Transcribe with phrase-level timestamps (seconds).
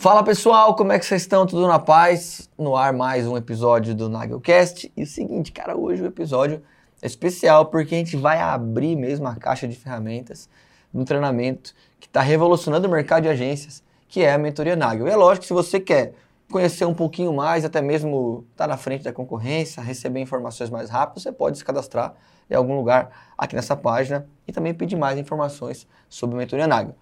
[0.00, 1.44] Fala pessoal, como é que vocês estão?
[1.44, 2.48] Tudo na paz?
[2.56, 4.90] No ar mais um episódio do Nagelcast.
[4.96, 6.62] E o seguinte, cara, hoje o episódio
[7.02, 10.48] é especial porque a gente vai abrir mesmo a caixa de ferramentas
[10.90, 15.06] de um treinamento que está revolucionando o mercado de agências, que é a mentoria Nagel.
[15.06, 16.14] E é lógico que se você quer
[16.50, 20.88] conhecer um pouquinho mais, até mesmo estar tá na frente da concorrência, receber informações mais
[20.88, 22.14] rápido, você pode se cadastrar
[22.48, 26.94] em algum lugar aqui nessa página e também pedir mais informações sobre a mentoria Nagel.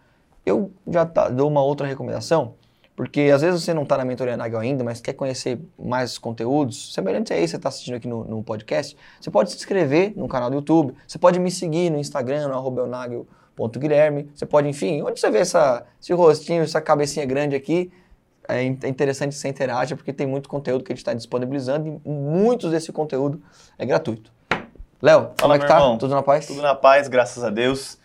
[0.44, 2.56] Eu já tá, dou uma outra recomendação
[2.98, 6.92] porque às vezes você não está na mentoria Nagel ainda, mas quer conhecer mais conteúdos,
[6.92, 10.12] semelhante a esse que você está assistindo aqui no, no, podcast, você pode se inscrever
[10.16, 15.00] no canal do YouTube, você pode me seguir no Instagram, no nagel.guilherme, você pode, enfim,
[15.02, 17.88] onde você vê essa, esse rostinho, essa cabecinha grande aqui,
[18.48, 22.02] é, é interessante que você interaja, porque tem muito conteúdo que a gente está disponibilizando
[22.04, 23.40] e muitos desse conteúdo
[23.78, 24.32] é gratuito.
[25.00, 25.76] Léo, como é que tá?
[25.76, 25.98] Irmão.
[25.98, 26.48] Tudo na paz?
[26.48, 27.96] Tudo na paz, graças a Deus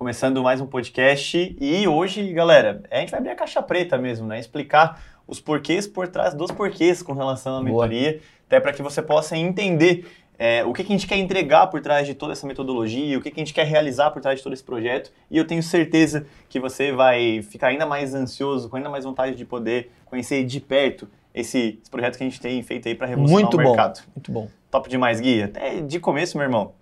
[0.00, 1.54] começando mais um podcast.
[1.60, 4.40] E hoje, galera, a gente vai abrir a caixa preta mesmo, né?
[4.40, 8.22] Explicar os porquês por trás dos porquês com relação à mentoria, Boa.
[8.46, 11.82] até para que você possa entender é, o que, que, a gente quer entregar por
[11.82, 14.42] trás de toda essa metodologia, o que, que, a gente quer realizar por trás de
[14.42, 15.12] todo esse projeto.
[15.30, 19.36] E eu tenho certeza que você vai ficar ainda mais ansioso, com ainda mais vontade
[19.36, 23.06] de poder conhecer de perto esse, esse projeto que a gente tem feito aí para
[23.06, 24.00] revolucionar muito o mercado.
[24.16, 24.48] Muito bom.
[24.70, 25.42] Top demais, Gui.
[25.42, 26.79] Até de começo, meu irmão.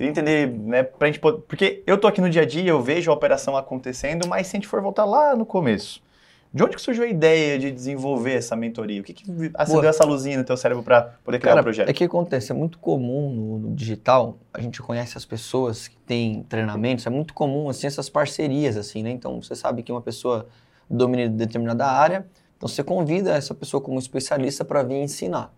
[0.00, 2.80] Queria entender, né, pra gente poder, porque eu tô aqui no dia a dia, eu
[2.80, 6.02] vejo a operação acontecendo, mas se a gente for voltar lá no começo,
[6.54, 8.98] de onde que surgiu a ideia de desenvolver essa mentoria?
[9.02, 11.90] O que, que acendeu essa luzinha no teu cérebro para poder criar Cara, o projeto?
[11.90, 15.98] É que acontece, é muito comum no, no, digital, a gente conhece as pessoas que
[15.98, 19.10] têm treinamentos, é muito comum assim essas parcerias assim, né?
[19.10, 20.46] Então você sabe que uma pessoa
[20.88, 25.52] domina determinada área, então você convida essa pessoa como especialista para vir ensinar.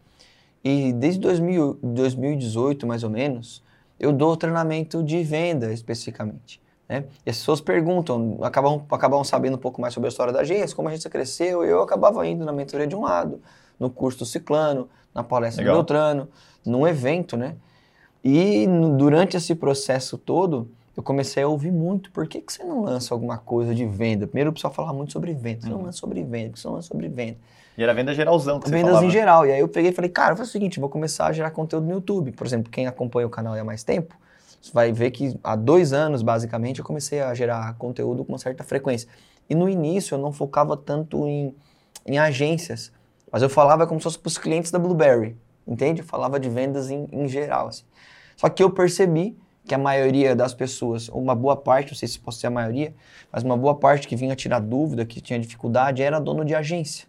[0.64, 3.62] E desde 2000, 2018 mais ou menos,
[4.02, 6.60] eu dou treinamento de venda especificamente.
[6.88, 7.04] Né?
[7.24, 10.74] E as pessoas perguntam, acabam, acabam sabendo um pouco mais sobre a história da agência,
[10.74, 13.40] como a agência cresceu, e eu acabava indo na mentoria de um lado,
[13.78, 15.76] no curso do Ciclano, na palestra Legal.
[15.76, 16.28] do Beltrano,
[16.66, 17.54] num evento, né?
[18.24, 22.64] E no, durante esse processo todo, eu comecei a ouvir muito, por que, que você
[22.64, 24.26] não lança alguma coisa de venda?
[24.26, 25.84] Primeiro o pessoal falava muito sobre venda, você não uhum.
[25.84, 27.38] lança sobre venda, você não lança sobre venda.
[27.76, 29.06] E era venda geralzão que Vendas falava.
[29.06, 29.46] em geral.
[29.46, 31.86] E aí eu peguei e falei, cara, faz o seguinte, vou começar a gerar conteúdo
[31.86, 32.32] no YouTube.
[32.32, 34.14] Por exemplo, quem acompanha o canal há mais tempo,
[34.72, 38.62] vai ver que há dois anos, basicamente, eu comecei a gerar conteúdo com uma certa
[38.62, 39.08] frequência.
[39.48, 41.54] E no início eu não focava tanto em,
[42.06, 42.92] em agências,
[43.30, 46.02] mas eu falava como se fosse para os clientes da Blueberry, entende?
[46.02, 47.68] Eu falava de vendas em, em geral.
[47.68, 47.84] Assim.
[48.36, 52.08] Só que eu percebi que a maioria das pessoas, ou uma boa parte, não sei
[52.08, 52.94] se posso ser a maioria,
[53.32, 57.06] mas uma boa parte que vinha tirar dúvida, que tinha dificuldade, era dono de agência.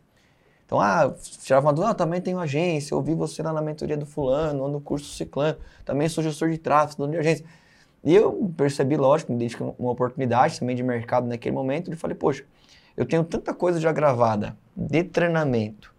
[0.66, 3.98] Então, ah, tirava uma dúvida, ah, também tenho agência, eu vi você lá na mentoria
[3.98, 7.46] do fulano, ou no curso ciclano, também sou gestor de tráfego, dono de agência.
[8.04, 12.16] E eu percebi, lógico, me identifiquei uma oportunidade também de mercado naquele momento, e falei,
[12.16, 12.44] poxa,
[12.96, 15.94] eu tenho tanta coisa já gravada de treinamento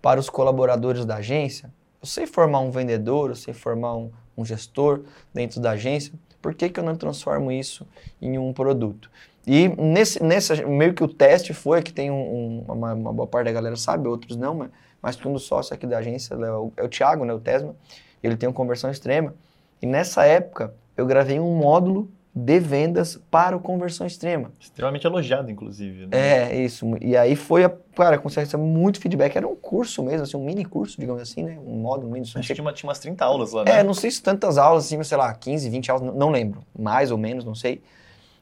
[0.00, 4.44] para os colaboradores da agência, eu sei formar um vendedor, eu sei formar um, um
[4.44, 5.02] gestor
[5.34, 7.86] dentro da agência, por que, que eu não transformo isso
[8.22, 9.10] em um produto?
[9.48, 13.26] E nesse, nesse meio que o teste foi, que tem um, um, uma, uma, boa
[13.26, 14.70] parte da galera sabe, outros não, mas,
[15.00, 17.40] mas que um dos sócios aqui da agência é o, é o Thiago, né, o
[17.40, 17.74] Tesma,
[18.22, 19.34] ele tem uma conversão extrema.
[19.80, 24.52] E nessa época, eu gravei um módulo de vendas para o conversão extrema.
[24.60, 26.06] Extremamente elogiado, inclusive.
[26.06, 26.10] Né?
[26.52, 26.86] É, isso.
[27.00, 29.34] E aí foi, a, cara, com certeza muito feedback.
[29.34, 31.58] Era um curso mesmo, assim, um mini curso, digamos assim, né?
[31.66, 32.26] Um módulo, um mini.
[32.26, 33.80] Acho que tinha, uma, tinha umas 30 aulas lá, né?
[33.80, 36.62] É, não sei se tantas aulas, assim, sei lá, 15, 20 aulas, não, não lembro.
[36.78, 37.82] Mais ou menos, não sei.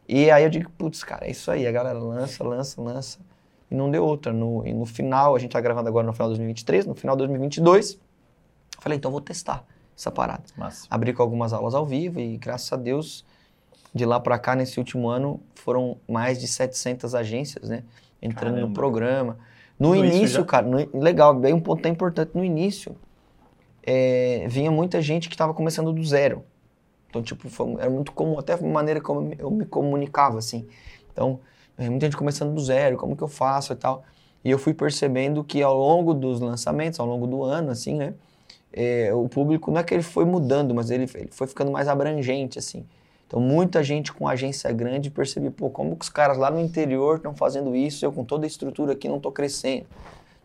[0.08, 1.66] E aí eu digo, putz, cara, é isso aí.
[1.66, 3.18] A galera lança, lança, lança.
[3.70, 4.32] E não deu outra.
[4.32, 7.16] No, e no final, a gente tá gravando agora no final de 2023, no final
[7.16, 7.98] de 2022,
[8.78, 9.64] falei, então vou testar
[9.96, 10.44] essa parada.
[10.56, 10.86] Massa.
[10.90, 13.24] Abri com algumas aulas ao vivo e graças a Deus,
[13.92, 17.82] de lá para cá, nesse último ano, foram mais de 700 agências, né?
[18.22, 18.68] Entrando Caramba.
[18.68, 19.38] no programa.
[19.78, 22.30] No Tudo início, cara, no, legal, bem um ponto importante.
[22.34, 22.96] No início,
[23.82, 26.44] é, vinha muita gente que estava começando do zero.
[27.08, 30.66] Então, tipo, foi, era muito comum, até a maneira como eu me comunicava, assim.
[31.12, 31.40] Então,
[31.78, 34.04] é, muita gente começando do zero, como que eu faço e tal.
[34.44, 38.14] E eu fui percebendo que ao longo dos lançamentos, ao longo do ano, assim, né?
[38.72, 41.88] É, o público, não é que ele foi mudando, mas ele, ele foi ficando mais
[41.88, 42.84] abrangente, assim.
[43.26, 47.16] Então, muita gente com agência grande percebeu, pô, como que os caras lá no interior
[47.16, 49.86] estão fazendo isso, eu com toda a estrutura aqui não estou crescendo.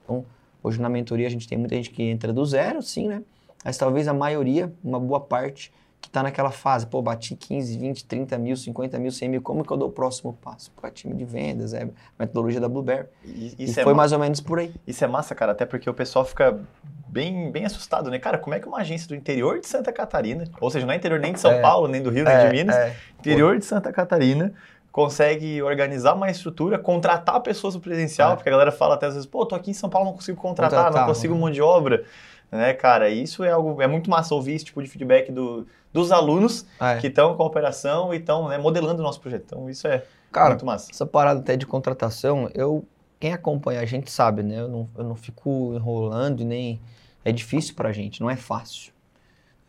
[0.04, 0.26] Então,
[0.64, 3.22] hoje na mentoria a gente tem muita gente que entra do zero, sim, né?
[3.64, 5.72] Mas talvez a maioria, uma boa parte,
[6.02, 9.64] que está naquela fase, pô, bati 15, 20, 30 mil, 50 mil, 100 mil, como
[9.64, 10.72] que eu dou o próximo passo?
[10.72, 11.88] Pô, é time de vendas, é
[12.18, 13.08] metodologia da Blueberry.
[13.24, 14.74] E, e foi mais ou menos por aí.
[14.88, 16.60] Isso é massa, cara, até porque o pessoal fica
[17.08, 18.18] bem, bem assustado, né?
[18.18, 20.96] Cara, como é que uma agência do interior de Santa Catarina, ou seja, não é
[20.96, 22.96] interior nem de São é, Paulo, nem do Rio, nem é, de Minas, é.
[23.20, 24.52] interior de Santa Catarina,
[24.92, 28.36] consegue organizar uma estrutura, contratar pessoas no presencial, é.
[28.36, 30.42] porque a galera fala até às vezes, pô, tô aqui em São Paulo, não consigo
[30.42, 31.40] contratar, contratar não consigo né?
[31.40, 32.04] mão de obra.
[32.52, 36.12] Né, cara, isso é algo, é muito massa ouvir esse tipo de feedback do, dos
[36.12, 36.98] alunos é.
[36.98, 39.44] que estão com a operação e estão né, modelando o nosso projeto.
[39.46, 40.92] Então, isso é cara, muito massa.
[40.92, 42.86] Essa parada até de contratação, eu,
[43.20, 44.60] quem acompanha a gente sabe, né?
[44.60, 46.82] Eu não, eu não fico enrolando e nem.
[47.24, 48.94] É difícil pra gente, não é fácil.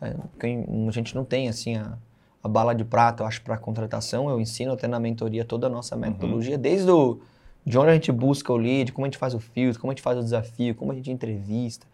[0.00, 0.14] É,
[0.88, 1.98] a gente não tem, assim, a,
[2.42, 4.30] a bala de prata, eu acho, para contratação.
[4.30, 6.62] Eu ensino até na mentoria toda a nossa metodologia, uhum.
[6.62, 7.20] desde o,
[7.64, 9.94] de onde a gente busca o lead, como a gente faz o filtro, como a
[9.94, 11.86] gente faz o desafio, como a gente entrevista.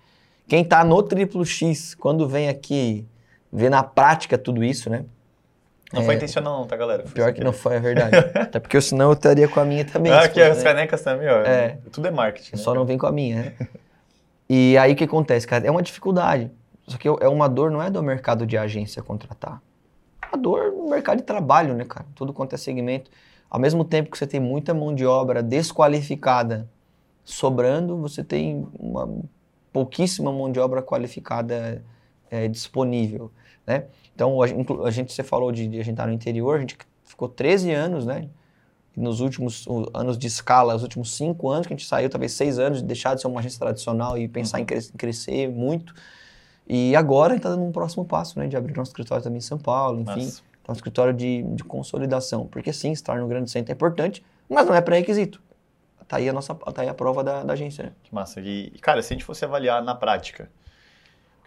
[0.46, 3.06] Quem está no triplo X, quando vem aqui
[3.52, 5.04] ver na prática tudo isso, né?
[5.92, 7.04] Não é, foi intencional não, tá, galera?
[7.04, 8.16] Foi pior que não foi, é verdade.
[8.36, 10.12] Até porque senão eu estaria com a minha também.
[10.12, 10.64] Ah, aqui as né?
[10.64, 11.40] canecas também, ó.
[11.40, 11.78] É.
[11.90, 12.56] Tudo é marketing.
[12.56, 12.62] Né?
[12.62, 13.68] Só não vem com a minha, né?
[14.48, 15.66] e aí o que acontece, cara?
[15.66, 16.50] É uma dificuldade.
[16.86, 19.62] Só que é uma dor, não é do mercado de agência contratar
[20.32, 22.06] a dor no mercado de trabalho, né, cara?
[22.14, 23.10] Tudo quanto é segmento.
[23.50, 26.68] Ao mesmo tempo que você tem muita mão de obra desqualificada
[27.24, 29.08] sobrando, você tem uma
[29.72, 31.82] pouquíssima mão de obra qualificada
[32.30, 33.30] é, disponível,
[33.66, 33.84] né?
[34.14, 36.76] Então, a, gente, você falou de, de a gente estar tá no interior, a gente
[37.04, 38.28] ficou 13 anos, né?
[38.96, 39.64] Nos últimos
[39.94, 42.84] anos de escala, os últimos cinco anos que a gente saiu, talvez seis anos, de
[42.84, 44.64] deixar de ser uma agência tradicional e pensar uhum.
[44.64, 45.94] em, cres, crescer muito.
[46.66, 48.48] E agora a gente está dando um próximo passo, né?
[48.48, 50.24] De abrir nosso escritório também em São Paulo, enfim.
[50.24, 50.42] Nossa.
[50.68, 52.46] um escritório de, de consolidação.
[52.46, 55.40] Porque sim, estar no grande centro é importante, mas não é pré-requisito.
[56.08, 57.92] Tá aí a nossa, tá aí a prova da, da agência, né?
[58.02, 58.40] Que massa.
[58.40, 60.50] E, cara, se a gente fosse avaliar na prática,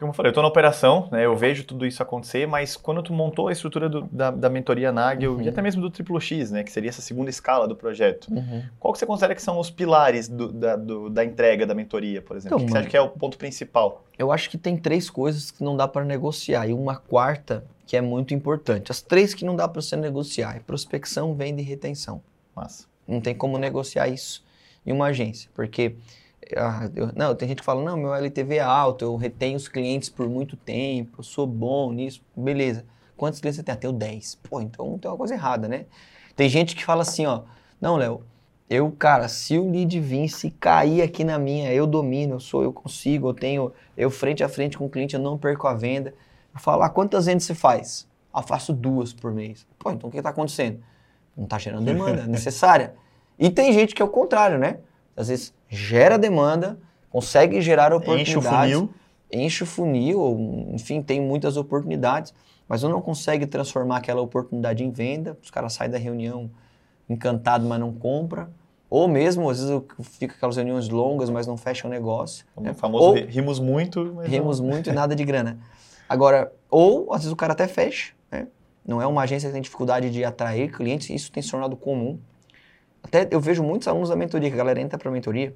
[0.02, 3.04] como eu falei, eu estou na operação, né, eu vejo tudo isso acontecer, mas quando
[3.04, 5.42] tu montou a estrutura do, da, da mentoria Nagel uhum.
[5.44, 8.64] e até mesmo do Triplo X, né, que seria essa segunda escala do projeto, uhum.
[8.80, 12.20] qual que você considera que são os pilares do, da, do, da entrega da mentoria,
[12.20, 12.58] por exemplo?
[12.58, 14.04] Então, o que você acha que é o ponto principal?
[14.18, 17.96] Eu acho que tem três coisas que não dá para negociar e uma quarta que
[17.96, 18.92] é muito importante.
[18.92, 22.24] As três que não dá para você negociar é prospecção, venda e retenção.
[22.56, 22.86] Massa.
[23.08, 24.44] Não tem como negociar isso
[24.84, 25.96] em uma agência, porque
[26.56, 29.68] ah, eu, não, tem gente que fala, não, meu LTV é alto, eu retenho os
[29.68, 32.86] clientes por muito tempo, eu sou bom nisso, beleza.
[33.18, 33.74] Quantos clientes você tem?
[33.74, 34.36] Ah, tenho 10.
[34.44, 35.86] Pô, então tem uma coisa errada, né?
[36.36, 37.44] Tem gente que fala assim, ó,
[37.80, 38.24] não, Léo,
[38.70, 42.64] eu, cara, se o lead vir, se cair aqui na minha, eu domino, eu sou,
[42.64, 45.74] eu consigo, eu tenho, eu frente a frente com o cliente, eu não perco a
[45.74, 46.14] venda.
[46.54, 48.08] Eu falo, ah, quantas vendas você faz?
[48.34, 49.68] Ah, faço duas por mês.
[49.78, 50.82] Pô, então o que está acontecendo?
[51.36, 52.96] Não está gerando demanda necessária.
[53.38, 54.78] E tem gente que é o contrário, né?
[55.18, 56.78] Às vezes gera demanda,
[57.10, 58.30] consegue gerar oportunidades.
[58.30, 58.94] Enche o funil.
[59.34, 62.34] Enche o funil, enfim, tem muitas oportunidades,
[62.68, 65.38] mas não consegue transformar aquela oportunidade em venda.
[65.42, 66.52] Os caras saem da reunião
[67.10, 68.50] encantado, mas não compra.
[68.90, 72.46] Ou mesmo, às vezes, fica aquelas reuniões longas, mas não fecha o negócio.
[72.54, 72.74] O né?
[72.74, 74.68] famoso ou, rimos muito, mas Rimos não...
[74.68, 75.58] muito e nada de grana.
[76.10, 78.48] Agora, ou às vezes o cara até fecha, né?
[78.86, 82.20] Não é uma agência que tem dificuldade de atrair clientes, isso tem se tornado comum.
[83.04, 85.56] Até eu vejo muitos alunos da mentoria, que a galera entra para a mentoria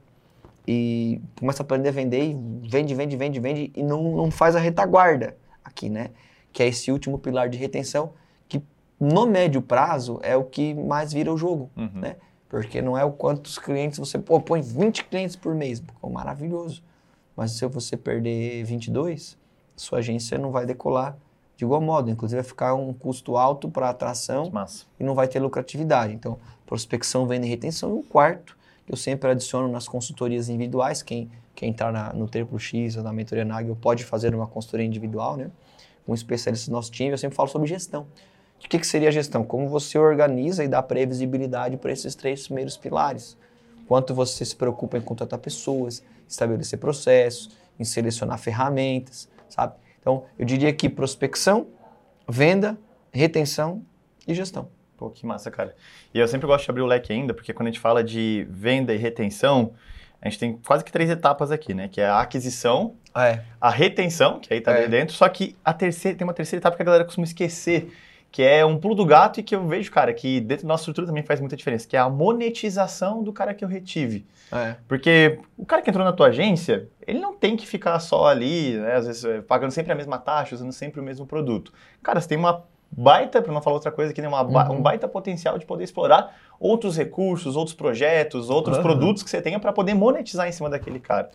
[0.68, 2.34] e começa a aprender a vender e
[2.68, 6.10] vende, vende, vende, vende e não, não faz a retaguarda aqui, né?
[6.52, 8.14] Que é esse último pilar de retenção
[8.48, 8.62] que
[9.00, 11.92] no médio prazo é o que mais vira o jogo, uhum.
[11.94, 12.16] né?
[12.50, 16.84] Porque não é o quantos clientes você pô, põe 20 clientes por mês, pô, maravilhoso.
[17.36, 19.38] Mas se você perder 22,
[19.76, 21.18] sua agência não vai decolar
[21.58, 22.10] de igual modo.
[22.10, 24.86] Inclusive, vai ficar um custo alto para atração Massa.
[25.00, 26.14] e não vai ter lucratividade.
[26.14, 27.90] Então, prospecção, venda e retenção.
[27.92, 31.02] E um quarto, que eu sempre adiciono nas consultorias individuais.
[31.02, 34.86] Quem, quem entrar na, no Triplo X ou na mentoria Nagel pode fazer uma consultoria
[34.86, 35.50] individual, né?
[36.08, 37.12] Um especialista do nosso time.
[37.12, 38.06] Eu sempre falo sobre gestão.
[38.64, 39.44] O que, que seria gestão?
[39.44, 43.38] Como você organiza e dá previsibilidade para esses três primeiros pilares.
[43.88, 49.76] Quanto você se preocupa em contratar pessoas, estabelecer processos, em selecionar ferramentas, sabe?
[50.00, 51.68] Então, eu diria que prospecção,
[52.28, 52.78] venda,
[53.12, 53.84] retenção
[54.28, 54.68] e gestão.
[54.98, 55.76] Pô, que massa, cara.
[56.14, 58.48] E eu sempre gosto de abrir o leque ainda, porque quando a gente fala de
[58.50, 59.74] venda e retenção,
[60.22, 61.88] a gente tem quase que três etapas aqui, né?
[61.88, 63.42] Que é a aquisição, é.
[63.60, 64.88] a retenção, que aí tá é.
[64.88, 67.94] dentro, só que a terceira, tem uma terceira etapa que a galera costuma esquecer,
[68.32, 70.82] que é um pulo do gato e que eu vejo, cara, que dentro da nossa
[70.82, 74.26] estrutura também faz muita diferença, que é a monetização do cara que eu retive.
[74.52, 74.76] É.
[74.88, 78.78] Porque o cara que entrou na tua agência, ele não tem que ficar só ali,
[78.78, 81.72] né, às vezes pagando sempre a mesma taxa, usando sempre o mesmo produto.
[82.02, 82.66] Cara, você tem uma
[82.98, 84.78] baita, para não falar outra coisa, que tem uma, uhum.
[84.78, 88.84] um baita potencial de poder explorar outros recursos, outros projetos, outros uhum.
[88.84, 91.30] produtos que você tenha para poder monetizar em cima daquele cara.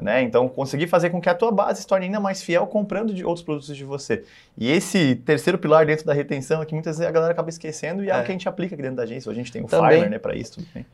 [0.00, 0.22] Né?
[0.22, 3.24] Então, conseguir fazer com que a tua base se torne ainda mais fiel comprando de
[3.24, 4.24] outros produtos de você.
[4.56, 8.04] E esse terceiro pilar dentro da retenção é que muitas vezes a galera acaba esquecendo
[8.04, 8.12] e é, é.
[8.12, 9.30] algo que a gente aplica aqui dentro da agência.
[9.30, 9.96] A gente tem o Também.
[9.96, 10.54] Fiverr né, para isso.
[10.54, 10.86] Tudo bem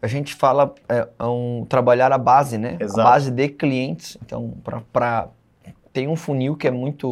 [0.00, 2.76] a gente fala é, é, um, trabalhar a base, né?
[2.78, 3.00] Exato.
[3.00, 4.16] A base de clientes.
[4.24, 4.54] Então,
[4.92, 5.28] para
[5.96, 7.08] tem um funil que é muito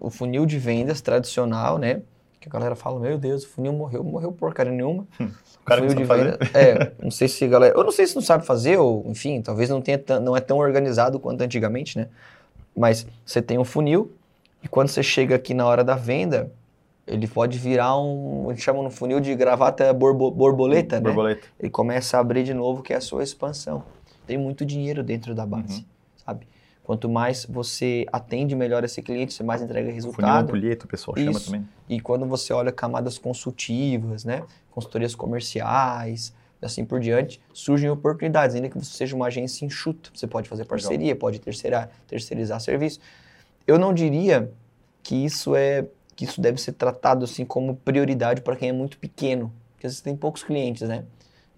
[0.00, 2.02] o funil de vendas tradicional, né?
[2.40, 5.06] Que a galera fala, meu Deus, o funil morreu, morreu porcaria nenhuma.
[5.20, 5.30] Hum,
[5.62, 6.38] o cara funil não de sabe venda.
[6.52, 7.78] É, não sei se a galera.
[7.78, 10.58] Eu não sei se não sabe fazer, ou, enfim, talvez não tenha não é tão
[10.58, 12.08] organizado quanto antigamente, né?
[12.76, 14.10] Mas você tem um funil,
[14.64, 16.50] e quando você chega aqui na hora da venda,
[17.06, 18.50] ele pode virar um.
[18.50, 21.02] A gente chama no funil de gravata borbo, borboleta, né?
[21.02, 21.46] Borboleta.
[21.60, 23.84] Ele começa a abrir de novo, que é a sua expansão.
[24.26, 25.84] Tem muito dinheiro dentro da base, Uhum.
[26.84, 30.44] Quanto mais você atende melhor esse cliente, você mais entrega Funil resultado.
[30.44, 31.46] ampulheta, o pessoal chama Isso.
[31.46, 31.66] também.
[31.88, 38.68] E quando você olha camadas consultivas, né, consultorias comerciais, assim por diante, surgem oportunidades, ainda
[38.68, 40.10] que você seja uma agência enxuta.
[40.14, 43.00] Você pode fazer parceria, pode terceirar, terceirizar serviço.
[43.66, 44.52] Eu não diria
[45.02, 48.98] que isso é que isso deve ser tratado assim como prioridade para quem é muito
[48.98, 51.04] pequeno, porque às vezes tem poucos clientes, né?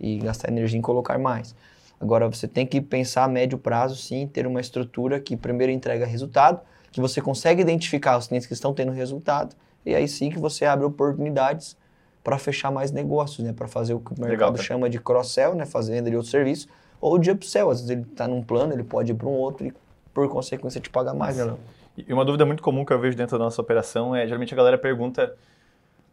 [0.01, 1.55] E gastar energia em colocar mais.
[2.01, 6.05] Agora você tem que pensar a médio prazo, sim, ter uma estrutura que primeiro entrega
[6.05, 6.61] resultado,
[6.93, 10.65] que você consegue identificar os clientes que estão tendo resultado, e aí sim que você
[10.65, 11.77] abre oportunidades
[12.23, 13.53] para fechar mais negócios, né?
[13.53, 14.67] Para fazer o que o Legal, mercado cara.
[14.67, 15.65] chama de cross-sell, né?
[15.65, 16.69] Fazer venda de outro serviço,
[17.01, 17.71] ou de upsell.
[17.71, 19.73] Às vezes ele está num plano, ele pode ir para um outro e,
[20.13, 21.45] por consequência, te pagar mais, né?
[21.45, 21.59] Léo?
[21.97, 24.57] E uma dúvida muito comum que eu vejo dentro da nossa operação é, geralmente a
[24.57, 25.35] galera pergunta,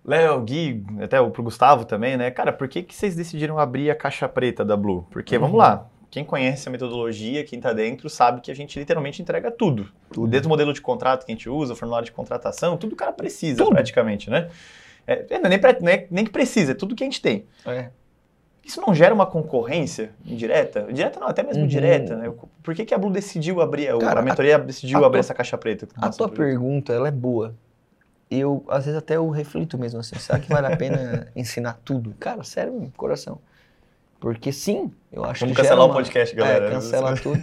[0.05, 2.29] Léo, Gui, até o- pro Gustavo também, né?
[2.29, 5.07] Cara, por que, que vocês decidiram abrir a caixa preta da Blue?
[5.09, 5.59] Porque, vamos Uhum.
[5.59, 9.87] lá, quem conhece a metodologia, quem tá dentro, sabe que a gente literalmente entrega tudo.
[10.11, 10.27] Tudo.
[10.27, 12.95] Desde o modelo de contrato que a gente usa, o formulário de contratação, tudo o
[12.95, 13.71] cara precisa Tudo.
[13.73, 14.49] praticamente, né?
[15.07, 17.45] É, é, é nem, não é nem que precisa, é tudo que a gente tem.
[17.65, 17.89] É.
[18.63, 20.87] Isso não gera uma concorrência indireta?
[20.93, 21.67] Direta não, até mesmo Uhum.
[21.67, 22.31] direta, né?
[22.61, 25.33] Por que, que a Blue decidiu abrir, Cara, a mentoria decidiu a abrir tua- essa
[25.33, 25.87] caixa preta?
[25.97, 27.55] A tua pergunta, ela é boa.
[28.39, 32.15] Eu, às vezes, até eu reflito mesmo assim, será que vale a pena ensinar tudo?
[32.19, 33.39] Cara, sério, mesmo, coração.
[34.19, 36.67] Porque sim, eu acho Vamos que cancelar gera o uma- podcast, galera.
[36.67, 37.39] É, cancela tudo.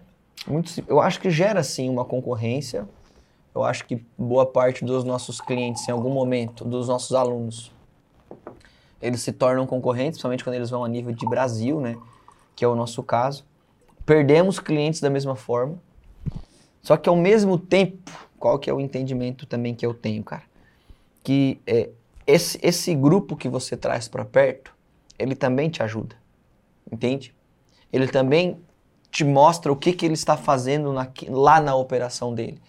[0.46, 2.86] Muito, eu acho que gera, sim, uma concorrência.
[3.54, 7.72] Eu acho que boa parte dos nossos clientes, em algum momento, dos nossos alunos,
[9.00, 11.96] eles se tornam concorrentes, principalmente quando eles vão a nível de Brasil, né?
[12.56, 13.44] Que é o nosso caso.
[14.04, 15.78] Perdemos clientes da mesma forma.
[16.82, 18.10] Só que ao mesmo tempo,
[18.44, 20.42] qual que é o entendimento também que eu tenho, cara?
[21.22, 21.88] Que é,
[22.26, 24.70] esse, esse grupo que você traz para perto,
[25.18, 26.14] ele também te ajuda.
[26.92, 27.34] Entende?
[27.90, 28.58] Ele também
[29.10, 32.60] te mostra o que, que ele está fazendo naqui- lá na operação dele.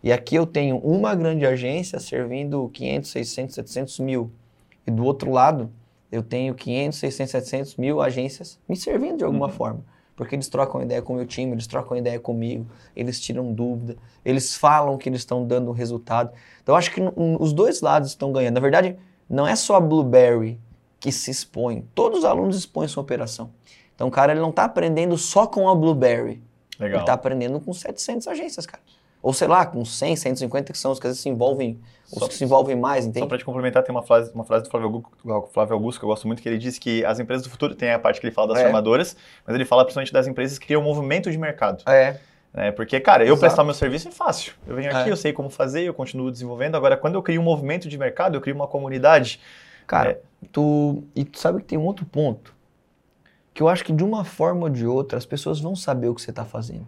[0.00, 4.30] E aqui eu tenho uma grande agência servindo 500, 600, 700 mil.
[4.86, 5.72] E do outro lado,
[6.12, 9.52] eu tenho 500, 600, 700 mil agências me servindo de alguma Uhum.
[9.52, 9.84] forma.
[10.20, 13.96] Porque eles trocam ideia com o meu time, eles trocam ideia comigo, eles tiram dúvida,
[14.22, 16.30] eles falam que eles estão dando resultado.
[16.62, 17.00] Então eu acho que
[17.38, 18.52] os dois lados estão ganhando.
[18.52, 20.60] Na verdade, não é só a Blueberry
[21.00, 23.50] que se expõe, todos os alunos expõem sua operação.
[23.94, 26.42] Então o cara ele não está aprendendo só com a Blueberry, ele
[26.78, 27.00] Legal.
[27.00, 28.82] está aprendendo com 700 agências, cara.
[29.22, 31.78] Ou sei lá, com 100, 150 que são os que às vezes se envolvem,
[32.10, 33.26] os Só- que se envolvem mais, Só entende?
[33.26, 36.08] para te complementar, tem uma frase, uma frase do Flávio Augusto, Flávio Augusto que eu
[36.08, 38.34] gosto muito, que ele diz que as empresas do futuro, tem a parte que ele
[38.34, 38.62] fala das É.
[38.62, 39.14] formadoras,
[39.46, 41.82] mas ele fala principalmente das empresas que criam um movimento de mercado.
[41.86, 42.16] É,
[42.54, 42.72] né?
[42.72, 43.40] Porque, cara, eu Exato.
[43.40, 44.54] prestar meu serviço é fácil.
[44.66, 45.12] Eu venho aqui, É.
[45.12, 46.74] eu sei como fazer, eu continuo desenvolvendo.
[46.76, 49.38] Agora, quando eu crio um movimento de mercado, eu crio uma comunidade.
[49.86, 50.20] Cara, É.
[50.50, 51.04] tu.
[51.14, 52.54] E tu sabe que tem um outro ponto.
[53.52, 56.14] Que eu acho que de uma forma ou de outra as pessoas vão saber o
[56.14, 56.86] que você está fazendo.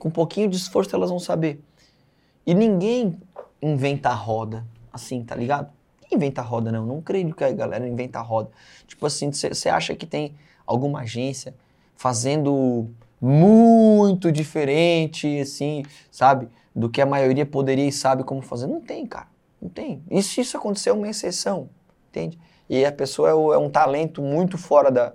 [0.00, 1.62] Com um pouquinho de esforço elas vão saber.
[2.44, 3.16] E ninguém
[3.62, 5.70] inventa a roda assim, tá ligado?
[6.02, 6.84] Ninguém inventa a roda, não.
[6.84, 8.50] Não creio que a galera inventa a roda.
[8.86, 10.34] Tipo assim, você acha que tem
[10.66, 11.54] alguma agência
[11.96, 12.88] fazendo
[13.20, 16.48] muito diferente, assim, sabe?
[16.74, 18.66] Do que a maioria poderia e sabe como fazer.
[18.66, 19.28] Não tem, cara.
[19.60, 20.02] Não tem.
[20.10, 21.68] E se isso acontecer, é uma exceção,
[22.08, 22.38] entende?
[22.68, 25.12] E a pessoa é, é um talento muito fora da,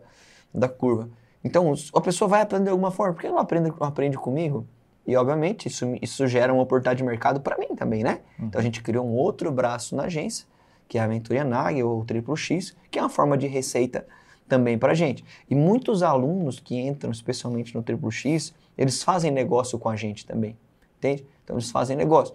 [0.53, 1.09] da curva.
[1.43, 3.13] Então, a pessoa vai aprender de alguma forma.
[3.13, 4.67] Por que ela aprende, não aprende comigo?
[5.07, 8.21] E, obviamente, isso, isso gera uma oportunidade de mercado para mim também, né?
[8.39, 10.45] Então, a gente criou um outro braço na agência,
[10.87, 14.05] que é a Mentoria NAG ou o Triplo X, que é uma forma de receita
[14.47, 15.23] também para gente.
[15.49, 20.25] E muitos alunos que entram, especialmente no Triplo X, eles fazem negócio com a gente
[20.25, 20.57] também,
[20.97, 21.25] entende?
[21.43, 22.33] Então, eles fazem negócio.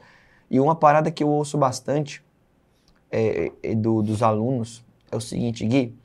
[0.50, 2.22] E uma parada que eu ouço bastante
[3.10, 5.99] é, é do- dos alunos é o seguinte, Gui, é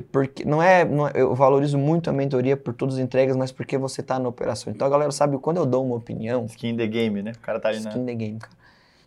[0.00, 3.52] porque não é, não é- eu valorizo muito a mentoria por todas as entregas, mas
[3.52, 4.72] porque você está na operação.
[4.72, 7.32] Então a galera sabe quando eu dou uma opinião, Skin in the game, né?
[7.32, 7.90] O cara tá ali na.
[7.90, 8.54] skin the game, cara.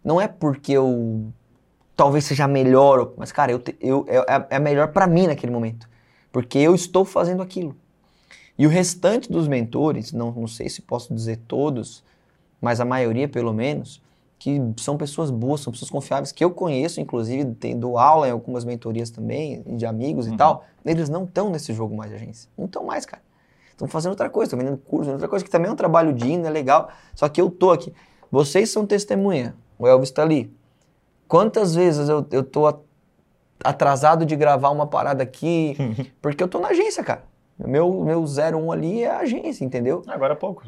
[0.04, 1.26] Não é porque eu
[1.96, 5.90] talvez seja melhor, mas cara, eu, eu é, é melhor para mim naquele momento,
[6.32, 7.76] porque eu estou fazendo aquilo.
[8.58, 12.04] E o restante dos mentores, não, não sei se posso dizer todos,
[12.62, 14.02] mas a maioria pelo menos,
[14.38, 18.32] que são pessoas boas, são pessoas confiáveis, que eu conheço, inclusive, tem- dou aula em
[18.32, 20.34] algumas mentorias também, de amigos Uhum.
[20.34, 22.50] e tal, eles não estão nesse jogo mais de agência.
[22.58, 23.22] Não estão mais, cara.
[23.72, 26.46] Estão fazendo outra coisa, estão vendendo curso, outra coisa que também é um trabalho digno,
[26.46, 26.90] é legal.
[27.14, 27.94] Só que eu tô aqui.
[28.32, 29.56] Vocês são testemunha.
[29.80, 30.54] O Elvis está ali.
[31.28, 32.66] Quantas vezes eu, eu tô
[33.64, 35.76] atrasado de gravar uma parada aqui,
[36.22, 37.24] porque eu tô na agência, cara.
[37.58, 40.04] Meu, meu 01 ali é a agência, entendeu?
[40.08, 40.64] Agora há pouco.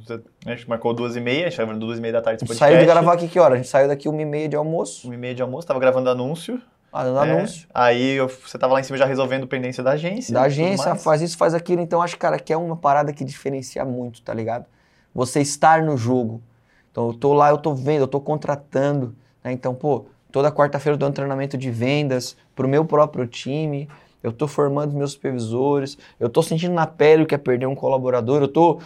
[0.45, 2.47] A gente marcou duas e meia, a gente tava gravando duas e meia da tarde.
[2.55, 3.55] Saiu de gravar aqui que hora?
[3.55, 5.07] A gente saiu daqui uma e meia de almoço.
[5.07, 6.61] Uma e meia de almoço, tava gravando anúncio.
[6.91, 7.67] Ah, dando é, anúncio.
[7.73, 10.33] Aí eu, você tava lá em cima já resolvendo pendência da agência.
[10.33, 11.81] Da agência, faz isso, faz aquilo.
[11.81, 14.65] Então acho, cara, que é uma parada que diferencia muito, tá ligado?
[15.13, 16.41] Você estar no jogo.
[16.89, 19.13] Então eu tô lá, eu tô vendo, eu tô contratando.
[19.43, 19.51] Né?
[19.51, 23.89] Então, pô, toda quarta-feira eu dou um treinamento de vendas pro meu próprio time
[24.21, 27.75] eu estou formando meus supervisores, eu estou sentindo na pele o que é perder um
[27.75, 28.81] colaborador, eu estou...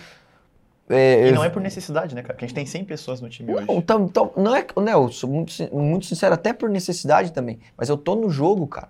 [0.90, 2.34] É, e não é por necessidade, né, cara?
[2.34, 3.68] Porque a gente tem 100 pessoas no time não, hoje.
[3.70, 7.96] Então, não é, né, eu sou muito, muito sincero, até por necessidade também, mas eu
[7.96, 8.90] tô no jogo, cara.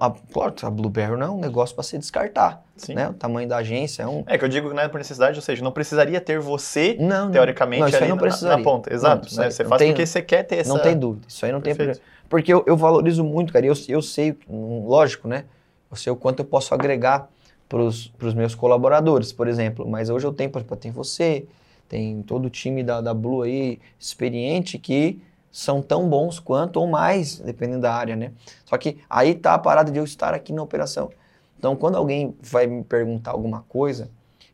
[0.00, 2.64] A, claro, a Blueberry não é um negócio para se descartar.
[2.76, 2.94] Sim.
[2.94, 3.08] Né?
[3.08, 4.24] O tamanho da agência é um.
[4.26, 6.96] É que eu digo que não é por necessidade, ou seja, não precisaria ter você,
[6.98, 8.92] não, teoricamente, não, não na, na, ponta.
[8.92, 9.28] Exato.
[9.32, 9.50] Não, né?
[9.50, 10.68] Você faz tem, porque você quer ter essa.
[10.68, 11.26] Não tem dúvida.
[11.28, 11.92] Isso aí não Perfeito.
[11.92, 12.28] tem problema.
[12.28, 13.64] Porque eu, eu, valorizo muito, cara.
[13.64, 15.44] Eu, eu sei, lógico, né?
[15.90, 17.28] Eu sei o quanto eu posso agregar
[17.68, 19.86] para os meus colaboradores, por exemplo.
[19.88, 21.46] Mas hoje eu tenho, por exemplo, tem você,
[21.88, 25.20] tem todo o time da, da Blue aí, experiente, que
[25.54, 28.32] são tão bons quanto ou mais, dependendo da área, né?
[28.64, 31.12] Só que aí tá a parada de eu estar aqui na operação.
[31.56, 34.10] Então, quando alguém vai me perguntar alguma coisa,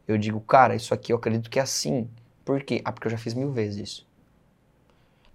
[0.07, 2.07] eu digo, cara, isso aqui eu acredito que é assim.
[2.45, 2.83] Por quê?
[2.85, 4.07] Ah, porque eu já fiz mil vezes isso.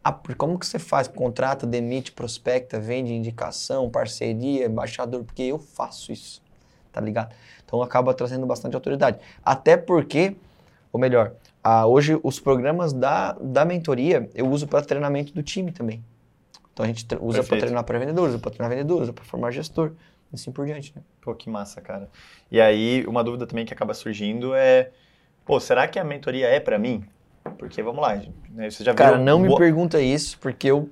[0.03, 1.07] Ah, como que você faz?
[1.07, 5.23] Contrata, demite, prospecta, vende indicação, parceria, embaixador?
[5.23, 6.43] Porque eu faço isso,
[6.91, 7.33] tá ligado?
[7.65, 9.17] Então acaba trazendo bastante autoridade.
[9.43, 10.35] Até porque,
[10.93, 11.33] ou melhor,
[11.67, 16.05] ah, hoje os programas da, da mentoria eu uso para treinamento do time também.
[16.71, 19.49] Então a gente usa para treinar para vendedores, usa para treinar vendedores, usa para formar
[19.49, 19.93] gestor,
[20.31, 21.01] e assim por diante, né?
[21.19, 22.07] Pô, que massa, cara.
[22.51, 24.91] E aí, uma dúvida também que acaba surgindo é,
[25.43, 27.03] pô, será que a mentoria é para mim?
[27.57, 28.15] Porque, vamos lá,
[28.51, 28.97] né, você já viu...
[28.97, 30.87] Cara, não me pergunta isso, porque eu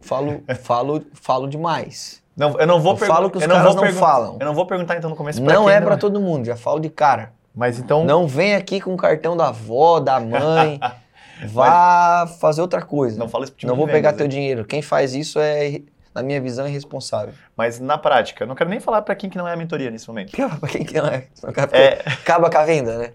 [0.00, 2.22] falo, falo, falo demais.
[2.36, 3.14] Não, eu não vou perguntar.
[3.14, 4.36] falo que os eu caras não, não falam.
[4.38, 6.88] Eu não vou perguntar então no começo Não é para todo mundo, já falo de
[6.88, 7.34] cara.
[7.56, 8.04] Mas então.
[8.04, 10.78] Não vem aqui com o cartão da avó, da mãe.
[11.48, 12.38] vá Mas...
[12.38, 13.18] fazer outra coisa.
[13.18, 14.64] Não fala isso Não vou pegar teu dinheiro.
[14.66, 15.80] Quem faz isso é,
[16.14, 17.32] na minha visão, irresponsável.
[17.56, 19.90] Mas na prática, eu não quero nem falar para quem que não é a mentoria
[19.90, 20.32] nesse momento.
[20.36, 21.26] Para quem que não é.
[21.72, 22.02] é...
[22.04, 23.10] Acaba com a venda, né?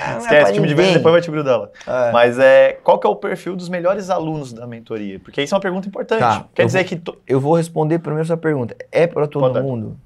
[0.00, 1.72] Ah, Esquece, time de venda depois vai te dela.
[1.86, 2.12] É.
[2.12, 5.18] Mas é, qual que é o perfil dos melhores alunos da mentoria?
[5.18, 6.20] Porque isso é uma pergunta importante.
[6.20, 6.96] Tá, Quer dizer vou, que...
[6.96, 7.18] To...
[7.26, 8.76] Eu vou responder primeiro essa pergunta.
[8.92, 9.98] É para todo mundo?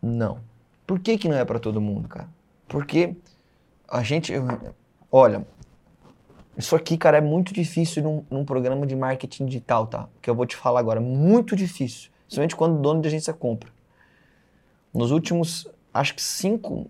[0.00, 0.38] Não.
[0.86, 2.28] Por que que não é para todo mundo, cara?
[2.70, 3.16] Porque
[3.88, 4.32] a gente...
[5.10, 5.44] Olha,
[6.56, 10.08] isso aqui, cara, é muito difícil num, num programa de marketing digital, tá?
[10.22, 11.00] Que eu vou te falar agora.
[11.00, 12.12] Muito difícil.
[12.20, 13.68] Principalmente quando o dono de agência compra.
[14.94, 16.88] Nos últimos, acho que cinco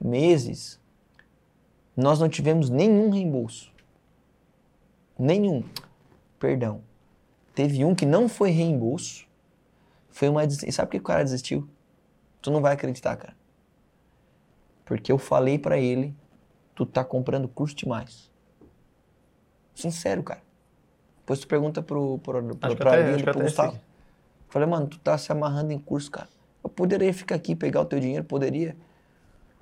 [0.00, 0.80] meses,
[1.96, 3.72] nós não tivemos nenhum reembolso.
[5.16, 5.62] Nenhum.
[6.40, 6.82] Perdão.
[7.54, 9.24] Teve um que não foi reembolso.
[10.10, 11.68] Foi uma E sabe por que o cara desistiu?
[12.40, 13.40] Tu não vai acreditar, cara.
[14.92, 16.14] Porque eu falei para ele,
[16.74, 18.30] tu tá comprando curso demais.
[19.74, 20.42] Sincero, cara.
[21.20, 23.80] Depois tu pergunta pro, pro, pro, pra ele, pro Gustavo.
[24.50, 26.28] Falei, mano, tu tá se amarrando em curso, cara.
[26.62, 28.76] Eu poderia ficar aqui, pegar o teu dinheiro, poderia.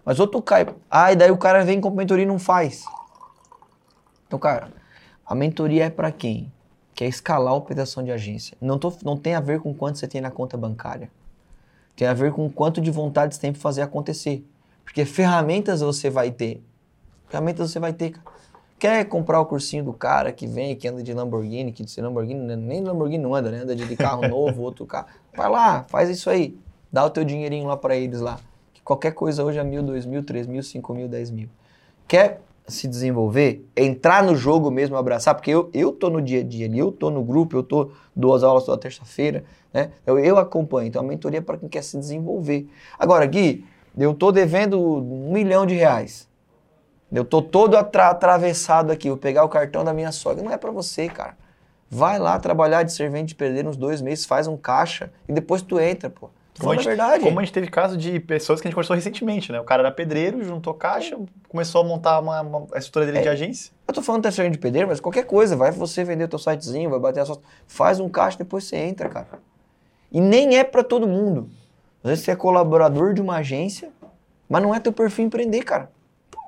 [0.05, 0.67] Mas outro cai.
[0.91, 2.85] Ah, e daí o cara vem com mentoria e não faz.
[4.27, 4.73] Então, cara,
[5.25, 6.53] a mentoria é para quem?
[6.93, 8.57] Quer escalar a operação de agência.
[8.61, 11.09] Não, tô, não tem a ver com quanto você tem na conta bancária.
[11.95, 14.45] Tem a ver com quanto de vontade você tem para fazer acontecer.
[14.85, 16.63] Porque ferramentas você vai ter.
[17.29, 18.31] Ferramentas você vai ter, cara.
[18.79, 22.41] Quer comprar o cursinho do cara que vem, que anda de Lamborghini, que de Lamborghini,
[22.41, 22.57] né?
[22.57, 23.59] nem Lamborghini não anda, né?
[23.59, 25.07] Anda de carro novo, outro carro.
[25.37, 26.59] Vai lá, faz isso aí.
[26.91, 28.41] Dá o teu dinheirinho lá para eles lá.
[28.83, 31.49] Qualquer coisa hoje é mil, dois mil, três mil, cinco mil, dez mil.
[32.09, 36.43] Quer se desenvolver, entrar no jogo mesmo, abraçar, porque eu, eu tô no dia a
[36.43, 39.91] dia ali, eu tô no grupo, eu tô duas aulas toda terça-feira, né?
[40.07, 42.69] Eu, eu acompanho, então a mentoria é para quem quer se desenvolver.
[42.99, 43.65] Agora, Gui,
[43.97, 46.29] eu tô devendo um milhão de reais.
[47.13, 50.45] Eu tô todo atra atravessado aqui, vou pegar o cartão da minha sogra.
[50.45, 51.37] Não é para você, cara.
[51.91, 55.61] Vai lá trabalhar de servente de perder uns dois meses, faz um caixa e depois
[55.61, 56.31] tu entra, pô.
[56.59, 57.25] Como a, gente, verdade.
[57.25, 59.59] como a gente teve caso de pessoas que a gente conversou recentemente, né?
[59.59, 63.23] O cara era pedreiro, juntou caixa, começou a montar uma, uma a estrutura dele é,
[63.23, 63.73] de agência.
[63.89, 66.91] Eu tô falando terceiro de pedreiro, mas qualquer coisa, vai você vender o teu sitezinho,
[66.91, 67.41] vai bater a sua...
[67.67, 69.29] Faz um caixa, depois você entra, cara.
[70.13, 71.49] E nem é para todo mundo.
[72.03, 73.91] Às vezes você é colaborador de uma agência,
[74.49, 75.91] mas não é teu perfil empreender, cara.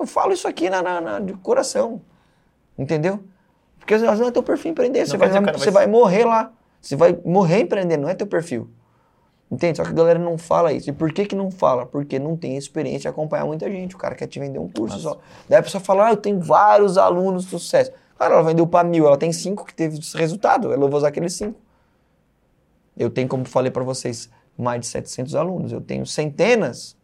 [0.00, 2.00] Eu falo isso aqui na, na, na de coração.
[2.76, 3.20] Entendeu?
[3.78, 5.06] Porque às vezes não é teu perfil empreender.
[5.06, 6.52] Você, vai, cara, você vai morrer lá.
[6.80, 8.68] Você vai morrer empreendendo, não é teu perfil.
[9.50, 9.76] Entende?
[9.76, 10.88] Só que a galera não fala isso.
[10.88, 11.84] E por que que não fala?
[11.84, 13.94] Porque não tem experiência de acompanhar muita gente.
[13.94, 15.10] O cara quer te vender um curso Nossa.
[15.10, 15.20] só.
[15.48, 17.92] Daí a pessoa fala, ah, eu tenho vários alunos de sucesso.
[18.18, 21.34] Cara, ela vendeu para mil, ela tem cinco que teve resultado, ela vai usar aqueles
[21.34, 21.58] cinco.
[22.96, 25.72] Eu tenho, como falei para vocês, mais de 700 alunos.
[25.72, 26.96] Eu tenho centenas